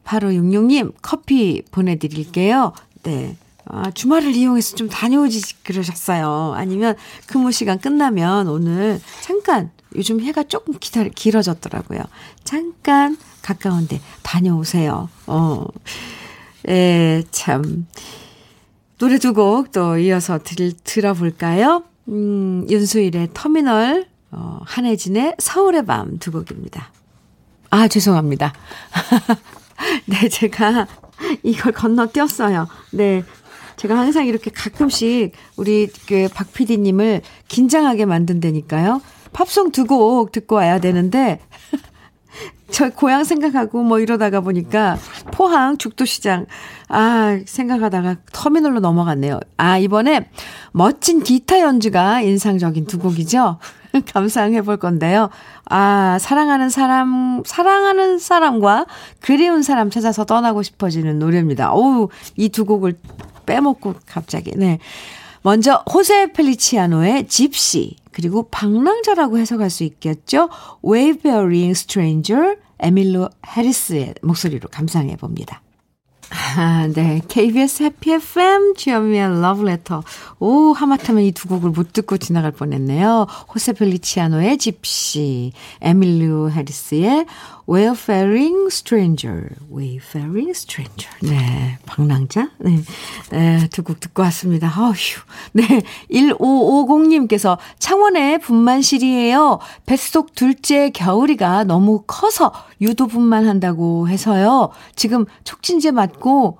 8566님, 0.05 0.93
커피 1.01 1.61
보내드릴게요. 1.71 2.73
네. 3.03 3.35
아, 3.67 3.89
주말을 3.91 4.35
이용해서 4.35 4.75
좀 4.75 4.87
다녀오지 4.89 5.63
그러셨어요. 5.63 6.53
아니면 6.55 6.95
근무 7.27 7.51
시간 7.51 7.79
끝나면 7.79 8.47
오늘 8.47 9.01
잠깐 9.21 9.71
요즘 9.95 10.21
해가 10.21 10.43
조금 10.43 10.75
기다려, 10.79 11.09
길어졌더라고요. 11.09 11.99
잠깐 12.43 13.17
가까운데 13.41 13.99
다녀오세요. 14.21 15.09
어. 15.27 15.65
에, 16.67 17.23
참. 17.31 17.87
노래 18.97 19.17
두 19.17 19.33
곡 19.33 19.71
또 19.71 19.97
이어서 19.97 20.37
들, 20.39 20.71
들어볼까요? 20.83 21.83
음, 22.07 22.65
윤수일의 22.69 23.29
터미널, 23.33 24.05
어, 24.31 24.59
한혜진의 24.63 25.35
서울의 25.39 25.85
밤 25.85 26.19
두 26.19 26.31
곡입니다. 26.31 26.91
아, 27.71 27.87
죄송합니다. 27.87 28.53
네, 30.05 30.29
제가 30.29 30.87
이걸 31.43 31.71
건너뛰었어요. 31.73 32.67
네. 32.91 33.23
제가 33.75 33.97
항상 33.97 34.25
이렇게 34.25 34.51
가끔씩 34.51 35.33
우리 35.57 35.87
그박 36.07 36.53
PD님을 36.53 37.21
긴장하게 37.47 38.05
만든다니까요. 38.05 39.01
팝송 39.33 39.71
두 39.71 39.85
곡 39.85 40.31
듣고 40.31 40.55
와야 40.55 40.79
되는데, 40.79 41.39
저 42.71 42.89
고향 42.89 43.25
생각하고 43.25 43.83
뭐 43.83 43.99
이러다가 43.99 44.39
보니까 44.39 44.97
포항 45.31 45.77
죽도시장, 45.77 46.45
아, 46.87 47.39
생각하다가 47.45 48.15
터미널로 48.31 48.79
넘어갔네요. 48.79 49.39
아, 49.57 49.77
이번에 49.77 50.29
멋진 50.71 51.21
기타 51.21 51.59
연주가 51.59 52.21
인상적인 52.21 52.87
두 52.87 52.97
곡이죠. 52.97 53.59
감상해 54.13 54.61
볼 54.61 54.77
건데요. 54.77 55.29
아, 55.65 56.17
사랑하는 56.19 56.69
사람, 56.69 57.43
사랑하는 57.45 58.19
사람과 58.19 58.85
그리운 59.19 59.61
사람 59.63 59.89
찾아서 59.89 60.25
떠나고 60.25 60.63
싶어지는 60.63 61.19
노래입니다. 61.19 61.71
어우, 61.73 62.09
이 62.35 62.49
두 62.49 62.65
곡을 62.65 62.97
빼먹고 63.45 63.95
갑자기, 64.07 64.51
네. 64.55 64.79
먼저, 65.41 65.83
호세 65.91 66.31
펠리치아노의 66.33 67.27
집시, 67.27 67.97
그리고 68.11 68.47
방랑자라고 68.49 69.37
해석할 69.37 69.69
수 69.69 69.83
있겠죠. 69.83 70.49
Wayfaring 70.83 71.71
Stranger, 71.71 72.55
에밀로 72.79 73.29
해리스의 73.45 74.15
목소리로 74.21 74.69
감상해 74.69 75.17
봅니다. 75.17 75.61
아, 76.57 76.87
네. 76.93 77.21
KBS 77.27 77.83
해피 77.83 78.13
FM 78.13 78.73
주현미의 78.75 79.41
러브레터. 79.41 80.03
오, 80.39 80.73
하마터면 80.73 81.23
이 81.23 81.31
두 81.31 81.47
곡을 81.47 81.69
못 81.71 81.93
듣고 81.93 82.17
지나갈 82.17 82.51
뻔했네요. 82.51 83.27
호세 83.53 83.73
펠리치아노의 83.73 84.57
집시, 84.57 85.51
에밀리오 85.81 86.49
해리스의 86.49 87.25
Wayfaring 87.67 88.67
Stranger, 88.67 89.49
Wayfaring 89.71 90.51
Stranger. 90.51 91.09
네, 91.21 91.77
방랑자. 91.85 92.51
네, 92.59 92.77
네 93.31 93.67
두곡 93.69 93.99
듣고 93.99 94.21
왔습니다. 94.23 94.67
어휴. 94.67 94.93
네, 95.53 95.81
1550님께서 96.11 97.57
창원의 97.79 98.39
분만실이에요. 98.39 99.59
뱃속 99.85 100.35
둘째 100.35 100.91
겨울이가 100.91 101.63
너무 101.63 102.03
커서 102.05 102.51
유도 102.81 103.07
분만한다고 103.07 104.09
해서요. 104.09 104.69
지금 104.95 105.25
촉진제 105.43 105.91
맞고 105.91 106.59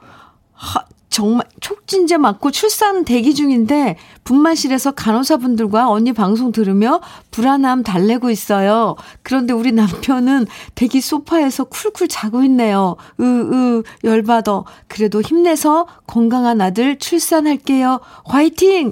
하, 0.53 0.85
정말 1.15 1.45
촉진제 1.61 2.17
맞고 2.17 2.51
출산 2.51 3.05
대기 3.05 3.35
중인데 3.35 3.95
분만실에서 4.25 4.91
간호사분들과 4.91 5.89
언니 5.89 6.11
방송 6.11 6.51
들으며 6.51 6.99
불안함 7.31 7.83
달래고 7.83 8.31
있어요. 8.31 8.97
그런데 9.23 9.53
우리 9.53 9.71
남편은 9.71 10.45
대기 10.75 10.99
소파에서 10.99 11.63
쿨쿨 11.63 12.09
자고 12.09 12.43
있네요. 12.43 12.97
으, 13.21 13.23
으, 13.23 13.83
열받어. 14.03 14.65
그래도 14.89 15.21
힘내서 15.21 15.87
건강한 16.05 16.59
아들 16.59 16.99
출산할게요. 16.99 18.01
화이팅! 18.25 18.91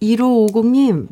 1550님. 0.00 1.08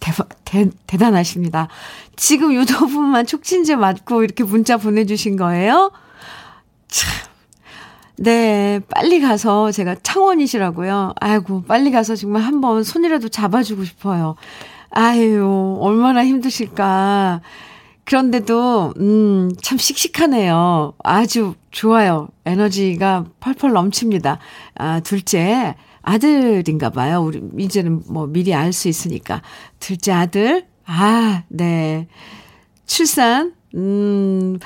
대박, 0.00 0.28
대, 0.46 0.70
대단하십니다. 0.86 1.68
지금 2.16 2.54
유도분만 2.54 3.26
촉진제 3.26 3.76
맞고 3.76 4.22
이렇게 4.22 4.44
문자 4.44 4.78
보내주신 4.78 5.36
거예요? 5.36 5.90
참. 6.90 7.10
네, 8.16 8.80
빨리 8.90 9.20
가서 9.20 9.72
제가 9.72 9.96
창원이시라고요. 10.02 11.14
아이고, 11.20 11.62
빨리 11.62 11.90
가서 11.90 12.16
정말 12.16 12.42
한번 12.42 12.82
손이라도 12.84 13.30
잡아주고 13.30 13.84
싶어요. 13.84 14.36
아유, 14.90 15.78
얼마나 15.80 16.24
힘드실까. 16.24 17.40
그런데도, 18.04 18.94
음, 18.98 19.50
참 19.62 19.78
씩씩하네요. 19.78 20.94
아주 21.02 21.54
좋아요. 21.70 22.28
에너지가 22.44 23.26
펄펄 23.40 23.72
넘칩니다. 23.72 24.38
아, 24.74 25.00
둘째, 25.00 25.76
아들인가 26.02 26.90
봐요. 26.90 27.20
우리, 27.22 27.40
이제는 27.58 28.02
뭐 28.08 28.26
미리 28.26 28.52
알 28.52 28.72
수 28.72 28.88
있으니까. 28.88 29.42
둘째 29.78 30.12
아들, 30.12 30.66
아, 30.84 31.44
네. 31.48 32.08
출산, 32.84 33.54
음, 33.76 34.58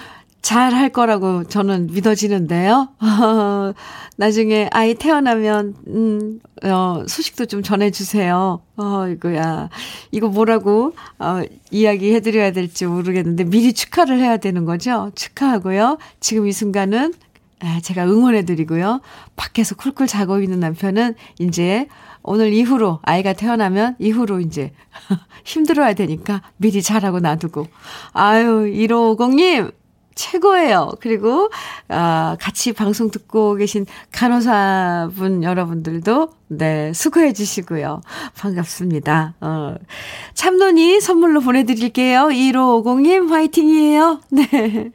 잘 0.45 0.75
할 0.75 0.91
거라고 0.91 1.45
저는 1.45 1.87
믿어지는데요. 1.87 2.91
어, 3.01 3.73
나중에 4.19 4.69
아이 4.73 4.95
태어나면, 4.95 5.75
음, 5.89 6.39
어, 6.65 7.03
소식도 7.09 7.47
좀 7.47 7.63
전해주세요. 7.63 8.61
어, 8.77 9.09
이거야. 9.09 9.71
이거 10.11 10.29
뭐라고, 10.29 10.93
어, 11.19 11.41
이야기 11.71 12.15
해드려야 12.15 12.53
될지 12.53 12.85
모르겠는데 12.85 13.45
미리 13.45 13.73
축하를 13.73 14.21
해야 14.21 14.37
되는 14.37 14.67
거죠? 14.67 15.11
축하하고요. 15.15 15.97
지금 16.21 16.47
이 16.47 16.53
순간은 16.53 17.15
아, 17.61 17.81
제가 17.81 18.05
응원해드리고요. 18.05 19.01
밖에서 19.37 19.75
쿨쿨 19.77 20.07
자고 20.07 20.43
있는 20.43 20.61
남편은 20.61 21.15
이제 21.39 21.89
오늘 22.23 22.53
이후로 22.53 22.99
아이가 23.03 23.33
태어나면 23.33 23.97
이후로 23.99 24.41
이제 24.41 24.73
힘들어야 25.47 25.95
되니까 25.95 26.43
미리 26.59 26.83
잘하고 26.83 27.21
놔두고. 27.21 27.67
아유, 28.13 28.71
1550님, 28.75 29.73
최고예요. 30.15 30.93
그리고, 31.01 31.51
아, 31.89 32.37
같이 32.41 32.73
방송 32.73 33.11
듣고 33.11 33.55
계신 33.55 33.87
간호사분 34.13 35.43
여러분들도, 35.43 36.31
네, 36.49 36.93
수고해 36.93 37.33
주시고요. 37.33 38.01
반갑습니다. 38.37 39.35
어, 39.41 39.75
참론이 40.35 41.01
선물로 41.01 41.41
보내 41.41 41.65
드릴게요. 41.65 42.29
1550님, 42.29 43.29
화이팅이에요. 43.29 44.21
네. 44.31 44.91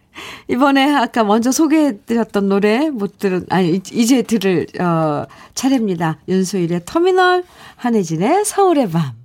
이번에 0.49 0.93
아까 0.93 1.23
먼저 1.23 1.51
소개해 1.51 1.99
드렸던 2.05 2.49
노래 2.49 2.89
못 2.89 3.19
들은, 3.19 3.45
아니, 3.49 3.81
이제 3.91 4.21
들을, 4.21 4.67
어, 4.79 5.25
차례입니다. 5.53 6.19
윤수일의 6.27 6.81
터미널, 6.85 7.43
한혜진의 7.77 8.45
서울의 8.45 8.89
밤. 8.91 9.19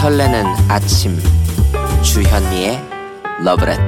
설레는 0.00 0.46
아침. 0.70 1.18
주현미의 2.02 2.80
러브레터 3.44 3.84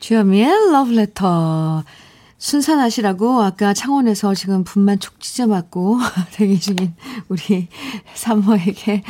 주현미의 0.00 0.72
러브레터 0.72 1.84
순산하시라고 2.36 3.42
아까 3.42 3.72
창원에서 3.72 4.34
지금 4.34 4.64
분만 4.64 4.98
촉지져 4.98 5.46
맞고 5.46 6.00
대기 6.34 6.58
중인 6.58 6.94
우리 7.28 7.68
산모에게 8.14 9.04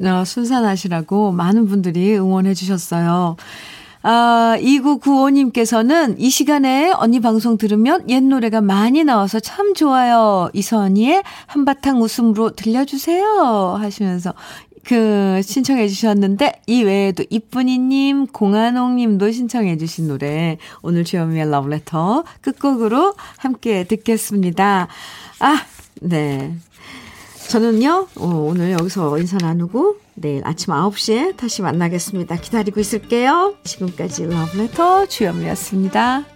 어, 0.00 0.24
순산하시라고 0.24 1.32
많은 1.32 1.68
분들이 1.68 2.16
응원해 2.16 2.54
주셨어요. 2.54 3.36
아, 4.08 4.56
2995님께서는 4.60 6.14
이 6.16 6.30
시간에 6.30 6.92
언니 6.92 7.18
방송 7.18 7.58
들으면 7.58 8.08
옛 8.08 8.22
노래가 8.22 8.60
많이 8.60 9.02
나와서 9.02 9.40
참 9.40 9.74
좋아요. 9.74 10.48
이선희의 10.52 11.24
한바탕 11.46 12.00
웃음으로 12.00 12.50
들려주세요. 12.50 13.76
하시면서 13.80 14.32
그 14.84 15.40
신청해 15.42 15.88
주셨는데 15.88 16.62
이 16.68 16.84
외에도 16.84 17.24
이쁜이님, 17.28 18.28
공한옥님도 18.28 19.32
신청해 19.32 19.76
주신 19.76 20.06
노래 20.06 20.58
오늘 20.82 21.02
주현미의 21.02 21.50
러브레터 21.50 22.22
끝곡으로 22.42 23.14
함께 23.38 23.82
듣겠습니다. 23.82 24.86
아, 25.40 25.56
네. 26.00 26.54
저는요, 27.48 28.08
어, 28.16 28.26
오늘 28.26 28.72
여기서 28.72 29.18
인사 29.18 29.38
나누고 29.38 29.96
내일 30.14 30.42
아침 30.44 30.72
9시에 30.72 31.36
다시 31.36 31.62
만나겠습니다. 31.62 32.36
기다리고 32.36 32.80
있을게요. 32.80 33.54
지금까지 33.64 34.26
러브레터 34.26 35.06
주현미였습니다. 35.06 36.35